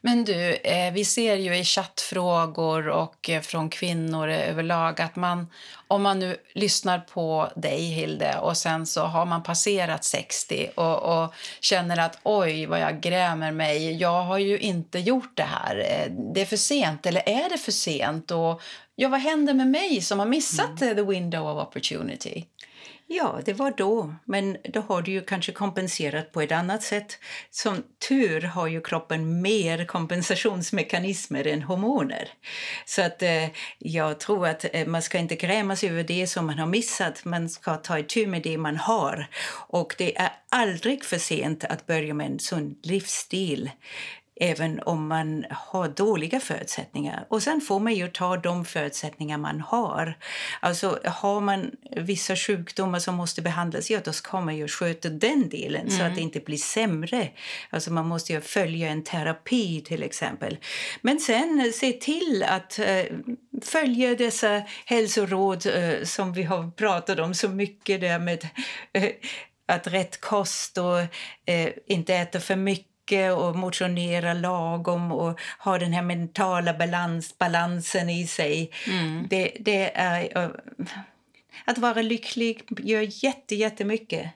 Men 0.00 0.24
du, 0.24 0.54
eh, 0.54 0.92
vi 0.92 1.04
ser 1.04 1.36
ju 1.36 1.56
i 1.56 1.64
chattfrågor 1.64 2.88
och 2.88 3.30
eh, 3.30 3.40
från 3.42 3.70
kvinnor 3.70 4.28
överlag 4.28 5.00
att 5.00 5.16
man, 5.16 5.46
om 5.88 6.02
man 6.02 6.18
nu 6.18 6.36
lyssnar 6.52 6.98
på 6.98 7.52
dig, 7.56 7.80
Hilde, 7.80 8.38
och 8.38 8.56
sen 8.56 8.86
så 8.86 9.02
har 9.02 9.26
man 9.26 9.42
passerat 9.42 10.04
60 10.04 10.70
och, 10.74 11.22
och 11.24 11.34
känner 11.60 11.98
att 11.98 12.18
oj, 12.22 12.66
vad 12.66 12.80
jag 12.80 13.00
grämer 13.00 13.52
mig. 13.52 13.96
Jag 13.96 14.22
har 14.22 14.38
ju 14.38 14.58
inte 14.58 14.98
gjort 14.98 15.36
det 15.36 15.42
här. 15.42 15.76
Eh, 15.78 16.12
Det 16.34 16.40
är 16.40 16.46
för 16.46 16.56
sent, 16.56 17.06
eller 17.06 17.28
är 17.28 17.48
det 17.50 17.58
för 17.58 17.72
sent? 17.72 18.30
Och 18.30 18.62
ja, 18.96 19.08
vad 19.08 19.20
händer 19.20 19.54
med 19.54 19.66
mig 19.66 20.00
som 20.00 20.18
har 20.18 20.26
missat 20.26 20.82
eh, 20.82 20.94
the 20.94 21.02
window 21.02 21.56
of 21.56 21.68
opportunity? 21.68 22.44
Ja, 23.14 23.40
det 23.44 23.52
var 23.52 23.70
då. 23.76 24.14
Men 24.24 24.56
då 24.64 24.80
har 24.80 25.02
du 25.02 25.12
ju 25.12 25.20
kanske 25.20 25.52
kompenserat 25.52 26.32
på 26.32 26.40
ett 26.40 26.52
annat 26.52 26.82
sätt. 26.82 27.18
Som 27.50 27.82
tur 28.08 28.40
har 28.40 28.66
ju 28.66 28.80
kroppen 28.80 29.42
mer 29.42 29.84
kompensationsmekanismer 29.84 31.46
än 31.46 31.62
hormoner. 31.62 32.28
Så 32.84 33.02
att 33.02 33.22
eh, 33.22 33.48
jag 33.78 34.20
tror 34.20 34.46
att 34.46 34.64
eh, 34.72 34.86
man 34.86 35.02
ska 35.02 35.18
inte 35.18 35.36
gräma 35.36 35.76
sig 35.76 35.90
över 35.90 36.04
det 36.04 36.26
som 36.26 36.46
man 36.46 36.58
har 36.58 36.66
missat. 36.66 37.24
Man 37.24 37.48
ska 37.48 37.76
ta 37.76 37.98
itu 37.98 38.26
med 38.26 38.42
det 38.42 38.58
man 38.58 38.76
har. 38.76 39.26
Och 39.68 39.94
det 39.98 40.18
är 40.18 40.32
aldrig 40.48 41.04
för 41.04 41.18
sent 41.18 41.64
att 41.64 41.86
börja 41.86 42.14
med 42.14 42.26
en 42.26 42.38
sund 42.38 42.76
livsstil 42.82 43.70
även 44.40 44.80
om 44.80 45.08
man 45.08 45.44
har 45.50 45.88
dåliga 45.88 46.40
förutsättningar. 46.40 47.26
Och 47.28 47.42
sen 47.42 47.60
får 47.60 47.80
man 47.80 47.94
ju 47.94 48.08
ta 48.08 48.36
de 48.36 48.64
förutsättningar 48.64 49.38
man 49.38 49.60
har. 49.60 50.18
Alltså 50.60 50.98
har 51.04 51.40
man 51.40 51.70
vissa 51.96 52.36
sjukdomar 52.36 52.98
som 52.98 53.14
måste 53.14 53.42
behandlas, 53.42 53.90
ja 53.90 54.00
då 54.04 54.12
ska 54.12 54.40
man 54.40 54.56
ju 54.56 54.68
sköta 54.68 55.08
den 55.08 55.48
delen 55.48 55.90
så 55.90 56.02
att 56.02 56.14
det 56.14 56.20
inte 56.20 56.40
blir 56.40 56.56
sämre. 56.56 57.28
Alltså 57.70 57.92
man 57.92 58.06
måste 58.06 58.32
ju 58.32 58.40
följa 58.40 58.88
en 58.88 59.04
terapi 59.04 59.80
till 59.80 60.02
exempel. 60.02 60.58
Men 61.00 61.20
sen 61.20 61.60
eh, 61.60 61.72
se 61.72 61.92
till 61.92 62.44
att 62.48 62.78
eh, 62.78 63.04
följa 63.62 64.14
dessa 64.14 64.62
hälsoråd 64.84 65.66
eh, 65.66 66.04
som 66.04 66.32
vi 66.32 66.42
har 66.42 66.70
pratat 66.70 67.18
om 67.18 67.34
så 67.34 67.48
mycket 67.48 68.00
där 68.00 68.18
med 68.18 68.48
eh, 68.92 69.10
att 69.66 69.86
rätt 69.86 70.20
kost 70.20 70.78
och 70.78 70.98
eh, 71.46 71.68
inte 71.86 72.14
äta 72.14 72.40
för 72.40 72.56
mycket 72.56 72.91
och 73.36 73.56
motionera 73.56 74.34
lagom 74.34 75.12
och 75.12 75.40
ha 75.58 75.78
den 75.78 75.92
här 75.92 76.02
mentala 76.02 76.74
balans, 76.74 77.38
balansen 77.38 78.10
i 78.10 78.26
sig. 78.26 78.70
Det, 79.28 79.56
det 79.60 79.96
är... 79.96 80.44
eh, 80.44 80.50
att 81.64 81.78
vara 81.78 82.02
lycklig 82.02 82.62
gör 82.78 83.24
jätte, 83.24 83.54
jättemycket. 83.54 84.30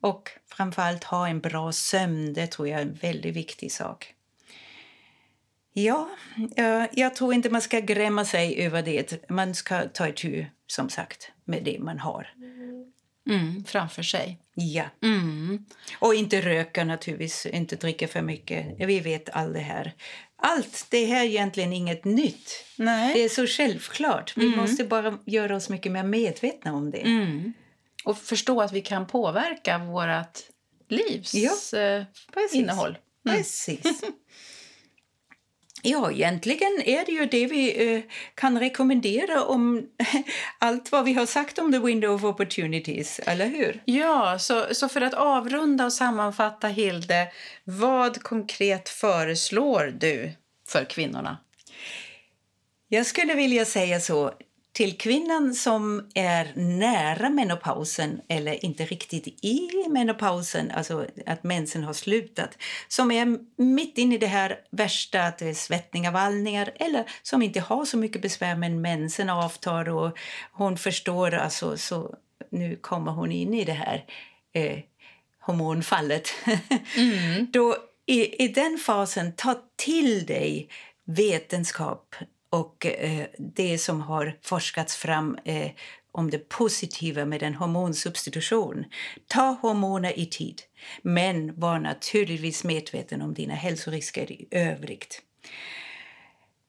Och 0.00 0.30
framförallt 0.46 1.04
ha 1.04 1.28
en 1.28 1.40
bra 1.40 1.72
sömn, 1.72 2.32
det 2.34 2.46
tror 2.46 2.68
jag 2.68 2.78
är 2.78 2.82
en 2.82 2.94
väldigt 2.94 3.36
viktig 3.36 3.72
sak. 3.72 4.14
Ja, 5.72 6.08
eh, 6.56 6.84
jag 6.92 7.14
tror 7.14 7.34
inte 7.34 7.50
man 7.50 7.62
ska 7.62 7.80
gräma 7.80 8.24
sig 8.24 8.64
över 8.66 8.82
det. 8.82 9.30
Man 9.30 9.54
ska 9.54 9.88
ta 9.88 10.08
itu, 10.08 10.46
som 10.66 10.90
sagt, 10.90 11.30
med 11.44 11.64
det 11.64 11.78
man 11.78 11.98
har. 11.98 12.34
Mm, 13.28 13.64
framför 13.64 14.02
sig. 14.02 14.38
Ja. 14.54 14.84
Mm. 15.02 15.64
Och 15.98 16.14
inte 16.14 16.40
röka 16.40 16.84
naturligtvis, 16.84 17.46
inte 17.46 17.76
dricka 17.76 18.08
för 18.08 18.22
mycket. 18.22 18.66
Vi 18.78 19.00
vet 19.00 19.28
allt 19.32 19.54
det 19.54 19.60
här. 19.60 19.92
Allt 20.42 20.86
det 20.90 21.04
här 21.04 21.20
är 21.24 21.28
egentligen 21.28 21.72
inget 21.72 22.04
nytt. 22.04 22.64
Nej. 22.76 23.14
Det 23.14 23.24
är 23.24 23.28
så 23.28 23.46
självklart. 23.46 24.36
Vi 24.36 24.56
måste 24.56 24.84
bara 24.84 25.18
göra 25.26 25.56
oss 25.56 25.68
mycket 25.68 25.92
mer 25.92 26.02
medvetna 26.02 26.72
om 26.72 26.90
det. 26.90 27.00
Mm. 27.00 27.52
Och 28.04 28.18
förstå 28.18 28.60
att 28.60 28.72
vi 28.72 28.80
kan 28.80 29.06
påverka 29.06 29.78
vårt 29.78 30.38
livs 30.88 31.34
Ja, 31.34 31.78
eh, 31.78 32.04
Precis. 32.34 32.54
innehåll. 32.54 32.98
Precis. 33.28 33.80
Ja, 35.82 36.10
egentligen 36.10 36.82
är 36.84 37.04
det 37.04 37.12
ju 37.12 37.26
det 37.26 37.46
vi 37.46 37.94
eh, 37.94 38.02
kan 38.34 38.60
rekommendera 38.60 39.44
om 39.44 39.86
allt 40.58 40.92
vad 40.92 41.04
vi 41.04 41.12
har 41.12 41.26
sagt 41.26 41.58
om 41.58 41.72
the 41.72 41.78
window 41.78 42.14
of 42.14 42.24
opportunities, 42.24 43.18
eller 43.18 43.46
hur? 43.46 43.82
Ja, 43.84 44.38
så, 44.38 44.74
så 44.74 44.88
för 44.88 45.00
att 45.00 45.14
avrunda 45.14 45.84
och 45.84 45.92
sammanfatta, 45.92 46.68
Hilde, 46.68 47.32
vad 47.64 48.22
konkret 48.22 48.88
föreslår 48.88 49.94
du 50.00 50.32
för 50.68 50.84
kvinnorna? 50.84 51.38
Jag 52.88 53.06
skulle 53.06 53.34
vilja 53.34 53.64
säga 53.64 54.00
så 54.00 54.32
till 54.78 54.98
kvinnan 54.98 55.54
som 55.54 56.10
är 56.14 56.52
nära 56.54 57.28
menopausen 57.28 58.20
eller 58.28 58.64
inte 58.64 58.84
riktigt 58.84 59.44
i 59.44 59.70
menopausen, 59.88 60.70
alltså 60.70 61.06
att 61.26 61.44
mensen 61.44 61.84
har 61.84 61.92
slutat, 61.92 62.58
som 62.88 63.10
är 63.10 63.38
mitt 63.62 63.98
inne 63.98 64.14
i 64.14 64.18
det 64.18 64.26
här 64.26 64.58
värsta, 64.70 65.22
att 65.22 65.38
det 65.38 65.48
är 65.48 65.54
svettningar, 65.54 66.12
vallningar 66.12 66.72
eller 66.76 67.04
som 67.22 67.42
inte 67.42 67.60
har 67.60 67.84
så 67.84 67.96
mycket 67.96 68.22
besvär 68.22 68.56
men 68.56 68.80
mensen 68.80 69.30
avtar 69.30 69.88
och 69.88 70.18
hon 70.52 70.78
förstår, 70.78 71.34
alltså, 71.34 71.76
så 71.76 72.14
nu 72.50 72.76
kommer 72.76 73.12
hon 73.12 73.32
in 73.32 73.54
i 73.54 73.64
det 73.64 73.72
här 73.72 74.04
eh, 74.52 74.78
hormonfallet. 75.40 76.28
Mm. 76.96 77.46
Då, 77.52 77.76
i, 78.06 78.44
I 78.44 78.48
den 78.48 78.78
fasen, 78.78 79.32
ta 79.32 79.62
till 79.76 80.26
dig 80.26 80.68
vetenskap 81.04 82.14
och 82.50 82.86
eh, 82.86 83.26
det 83.38 83.78
som 83.78 84.00
har 84.00 84.38
forskats 84.42 84.96
fram 84.96 85.38
eh, 85.44 85.70
om 86.12 86.30
det 86.30 86.48
positiva 86.48 87.24
med 87.24 87.42
en 87.42 87.54
hormonsubstitution. 87.54 88.84
Ta 89.26 89.56
hormoner 89.62 90.18
i 90.18 90.26
tid, 90.26 90.62
men 91.02 91.60
var 91.60 91.78
naturligtvis 91.78 92.64
medveten 92.64 93.22
om 93.22 93.34
dina 93.34 93.54
hälsorisker 93.54 94.32
i 94.32 94.48
övrigt. 94.50 95.22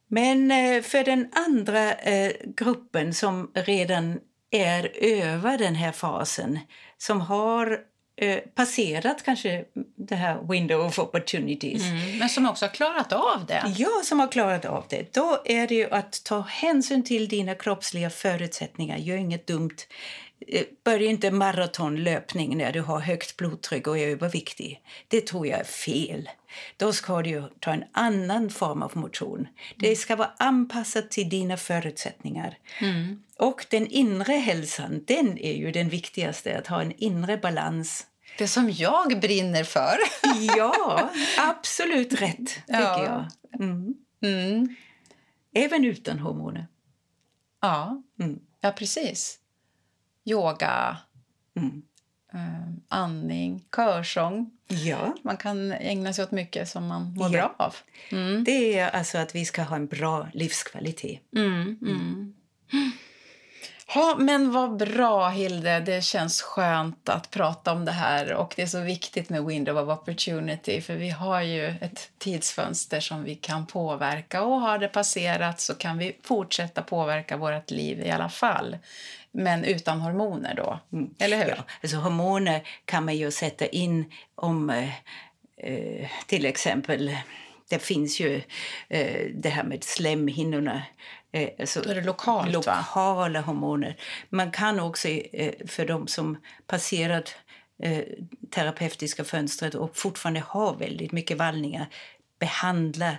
Men 0.07 0.51
eh, 0.51 0.81
för 0.81 1.03
den 1.03 1.29
andra 1.47 1.93
eh, 1.93 2.31
gruppen 2.55 3.13
som 3.13 3.51
redan 3.53 4.19
är 4.51 4.91
över 5.01 5.57
den 5.57 5.75
här 5.75 5.91
fasen 5.91 6.59
som 6.97 7.21
har 7.21 7.79
eh, 8.21 8.39
passerat 8.55 9.23
kanske 9.23 9.65
det 9.95 10.15
här 10.15 10.39
window 10.49 10.85
of 10.85 10.99
opportunities. 10.99 11.83
Mm, 11.83 12.17
men 12.17 12.29
som 12.29 12.45
också 12.45 12.65
har 12.65 12.73
klarat 12.73 13.13
av 13.13 13.45
det. 13.47 13.73
Ja, 13.77 14.01
som 14.03 14.19
har 14.19 14.27
klarat 14.27 14.65
av 14.65 14.85
det. 14.89 15.13
Då 15.13 15.41
är 15.45 15.67
det 15.67 15.75
ju 15.75 15.89
att 15.91 16.23
ta 16.23 16.39
hänsyn 16.39 17.03
till 17.03 17.27
dina 17.27 17.55
kroppsliga 17.55 18.09
förutsättningar. 18.09 18.97
Gör 18.97 19.17
inget 19.17 19.47
dumt. 19.47 19.77
Eh, 20.47 20.63
börja 20.83 21.09
inte 21.09 21.31
maratonlöpning 21.31 22.57
när 22.57 22.71
du 22.71 22.81
har 22.81 22.99
högt 22.99 23.37
blodtryck 23.37 23.87
och 23.87 23.97
är 23.97 24.07
överviktig. 24.07 24.81
Det 25.07 25.21
tror 25.27 25.47
jag 25.47 25.59
är 25.59 25.63
fel. 25.63 26.29
Då 26.77 26.93
ska 26.93 27.21
du 27.21 27.43
ta 27.59 27.71
en 27.71 27.83
annan 27.91 28.49
form 28.49 28.81
av 28.81 28.97
motion. 28.97 29.47
Det 29.75 29.95
ska 29.95 30.15
vara 30.15 30.31
anpassat 30.37 31.11
till 31.11 31.29
dina 31.29 31.57
förutsättningar. 31.57 32.57
Mm. 32.81 33.23
Och 33.37 33.65
den 33.69 33.87
inre 33.87 34.33
hälsan, 34.33 35.03
den 35.07 35.37
är 35.37 35.53
ju 35.53 35.71
den 35.71 35.89
viktigaste. 35.89 36.57
Att 36.57 36.67
ha 36.67 36.81
en 36.81 36.93
inre 36.97 37.37
balans. 37.37 38.05
Det 38.39 38.47
som 38.47 38.71
jag 38.71 39.19
brinner 39.21 39.63
för. 39.63 39.97
ja, 40.57 41.09
absolut 41.37 42.13
rätt, 42.13 42.47
tycker 42.67 42.79
ja. 42.79 43.27
jag. 43.51 43.61
Mm. 43.61 43.93
Mm. 44.23 44.75
Även 45.53 45.85
utan 45.85 46.19
hormoner. 46.19 46.67
Ja, 47.61 48.03
mm. 48.19 48.39
ja 48.61 48.71
precis. 48.71 49.39
Yoga, 50.25 50.97
mm. 51.57 51.81
eh, 52.33 52.73
andning, 52.87 53.65
körsång. 53.75 54.51
Ja. 54.67 55.15
Man 55.23 55.37
kan 55.37 55.71
ägna 55.71 56.13
sig 56.13 56.23
åt 56.23 56.31
mycket 56.31 56.69
som 56.69 56.87
man 56.87 57.13
mår 57.13 57.25
ja. 57.25 57.31
bra 57.31 57.55
av. 57.65 57.75
Mm. 58.11 58.43
Det 58.43 58.79
är 58.79 58.89
alltså 58.89 59.17
att 59.17 59.35
vi 59.35 59.45
ska 59.45 59.61
ha 59.63 59.75
en 59.75 59.87
bra 59.87 60.27
livskvalitet. 60.33 61.21
Ja, 63.95 64.15
men 64.19 64.51
vad 64.51 64.77
bra, 64.77 65.29
Hilde. 65.29 65.79
Det 65.79 66.03
känns 66.03 66.41
skönt 66.41 67.09
att 67.09 67.31
prata 67.31 67.71
om 67.71 67.85
det 67.85 67.91
här. 67.91 68.33
Och 68.33 68.53
Det 68.55 68.61
är 68.61 68.67
så 68.67 68.81
viktigt 68.81 69.29
med 69.29 69.45
window 69.45 69.77
of 69.77 69.99
opportunity, 69.99 70.81
för 70.81 70.95
vi 70.95 71.09
har 71.09 71.41
ju 71.41 71.67
ett 71.67 72.09
tidsfönster 72.17 72.99
som 72.99 73.23
vi 73.23 73.35
kan 73.35 73.65
påverka. 73.65 74.43
Och 74.43 74.61
Har 74.61 74.77
det 74.77 74.87
passerat 74.87 75.59
så 75.59 75.75
kan 75.75 75.97
vi 75.97 76.15
fortsätta 76.23 76.81
påverka 76.81 77.37
vårt 77.37 77.71
liv 77.71 78.01
i 78.05 78.11
alla 78.11 78.29
fall 78.29 78.77
men 79.31 79.63
utan 79.63 80.01
hormoner. 80.01 80.55
då. 80.55 80.79
Mm. 80.93 81.15
Eller 81.19 81.37
hur? 81.37 81.49
Ja, 81.49 81.63
alltså 81.81 81.97
hormoner 81.97 82.61
kan 82.85 83.05
man 83.05 83.15
ju 83.15 83.31
sätta 83.31 83.65
in 83.65 84.11
om 84.35 84.69
eh, 84.69 84.89
eh 85.57 86.09
till 86.27 86.45
exempel 86.45 87.17
det 87.69 87.79
finns 87.79 88.19
ju 88.19 88.41
eh, 88.87 89.27
det 89.33 89.49
här 89.49 89.63
med 89.63 89.83
slemhinnorna. 89.83 90.81
Eh, 91.31 91.49
alltså 91.59 91.81
Då 91.81 91.89
är 91.89 91.95
det 91.95 92.01
lokalt, 92.01 92.53
lokala 92.53 93.41
va? 93.41 93.45
hormoner. 93.45 93.97
Man 94.29 94.51
kan 94.51 94.79
också, 94.79 95.07
eh, 95.07 95.67
för 95.67 95.85
de 95.85 96.07
som 96.07 96.37
passerat 96.67 97.35
eh, 97.83 98.03
terapeutiska 98.51 99.23
fönstret 99.23 99.75
och 99.75 99.97
fortfarande 99.97 100.39
har 100.39 100.75
väldigt 100.75 101.11
mycket 101.11 101.37
vallningar 101.37 101.87
behandla 102.39 103.17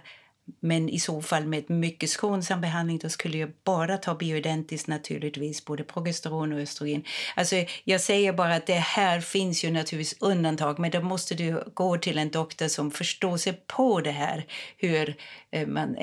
men 0.61 0.89
i 0.89 0.99
så 0.99 1.23
fall 1.23 1.47
med 1.47 1.71
mycket 1.71 2.11
skonsam 2.11 2.61
behandling 2.61 2.99
då 2.99 3.09
skulle 3.09 3.39
jag 3.39 3.51
bara 3.65 3.97
ta 3.97 4.15
bioidentiskt 4.15 4.89
naturligtvis, 4.89 5.65
både 5.65 5.85
progesteron 5.85 6.53
och 6.53 6.61
östrogen. 6.61 7.05
Alltså, 7.37 7.57
jag 7.85 8.01
säger 8.01 8.33
bara 8.33 8.55
att 8.55 8.67
det 8.67 8.75
här 8.75 9.21
finns 9.21 9.65
ju 9.65 9.71
naturligtvis 9.71 10.17
undantag 10.21 10.79
men 10.79 10.91
då 10.91 11.01
måste 11.01 11.35
du 11.35 11.65
gå 11.75 11.97
till 11.97 12.19
en 12.19 12.31
doktor 12.31 12.69
som 12.69 12.91
förstår 12.91 13.37
sig 13.37 13.53
på 13.67 14.01
det 14.01 14.11
här, 14.11 14.47
hur 14.77 15.17
eh, 15.51 15.67
man 15.67 15.97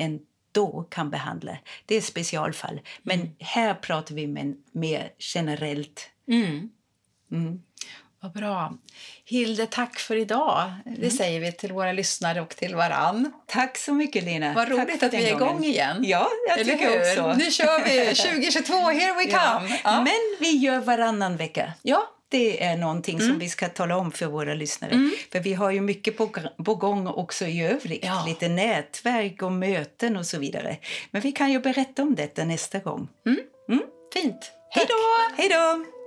ändå 0.56 0.86
kan 0.90 1.10
behandla. 1.10 1.58
Det 1.86 1.94
är 1.94 2.00
specialfall. 2.00 2.80
Men 3.02 3.20
mm. 3.20 3.32
här 3.38 3.74
pratar 3.74 4.14
vi 4.14 4.26
med 4.26 4.56
mer 4.72 5.10
generellt. 5.18 6.10
Mm. 6.28 6.70
Mm. 7.32 7.62
Vad 8.20 8.32
bra. 8.32 8.74
Hilde, 9.24 9.66
tack 9.66 9.98
för 9.98 10.16
idag. 10.16 10.72
Det 10.84 10.90
mm. 10.90 11.10
säger 11.10 11.40
vi 11.40 11.52
till 11.52 11.72
våra 11.72 11.92
lyssnare 11.92 12.40
och 12.40 12.56
till 12.56 12.74
varann. 12.74 13.32
Tack 13.46 13.78
så 13.78 13.92
mycket, 13.92 14.24
Lina. 14.24 14.54
Vad 14.54 14.68
roligt 14.68 15.02
att 15.02 15.14
vi 15.14 15.28
är 15.28 15.34
igång 15.34 15.64
igen. 15.64 15.96
Ja, 16.04 16.28
jag 16.48 16.58
Eller 16.58 16.72
tycker 16.72 16.90
hur? 16.90 17.00
också. 17.00 17.44
Nu 17.44 17.50
kör 17.50 17.84
vi 17.84 18.14
2022, 18.14 18.74
here 18.74 19.14
we 19.14 19.24
come! 19.24 19.68
Ja. 19.68 19.78
Ja. 19.84 19.96
Men 19.96 20.36
vi 20.40 20.56
gör 20.56 20.80
varannan 20.80 21.36
vecka. 21.36 21.72
Ja. 21.82 22.17
Det 22.30 22.64
är 22.64 22.76
någonting 22.76 23.16
mm. 23.18 23.28
som 23.28 23.38
vi 23.38 23.48
ska 23.48 23.68
tala 23.68 23.96
om 23.96 24.12
för 24.12 24.26
våra 24.26 24.54
lyssnare. 24.54 24.90
Mm. 24.90 25.12
För 25.32 25.40
vi 25.40 25.54
har 25.54 25.70
ju 25.70 25.80
mycket 25.80 26.16
på, 26.16 26.30
på 26.64 26.74
gång 26.74 27.06
också 27.06 27.46
i 27.46 27.62
övrigt. 27.62 28.04
Ja. 28.04 28.24
Lite 28.28 28.48
nätverk 28.48 29.42
och 29.42 29.52
möten 29.52 30.16
och 30.16 30.26
så 30.26 30.38
vidare. 30.38 30.76
Men 31.10 31.22
vi 31.22 31.32
kan 31.32 31.52
ju 31.52 31.60
berätta 31.60 32.02
om 32.02 32.14
detta 32.14 32.44
nästa 32.44 32.78
gång. 32.78 33.08
Mm. 33.26 33.38
mm. 33.68 33.82
Fint. 34.14 34.52
Hej 34.70 34.86
då! 34.88 34.94
Hej 35.36 35.48
då! 35.48 35.97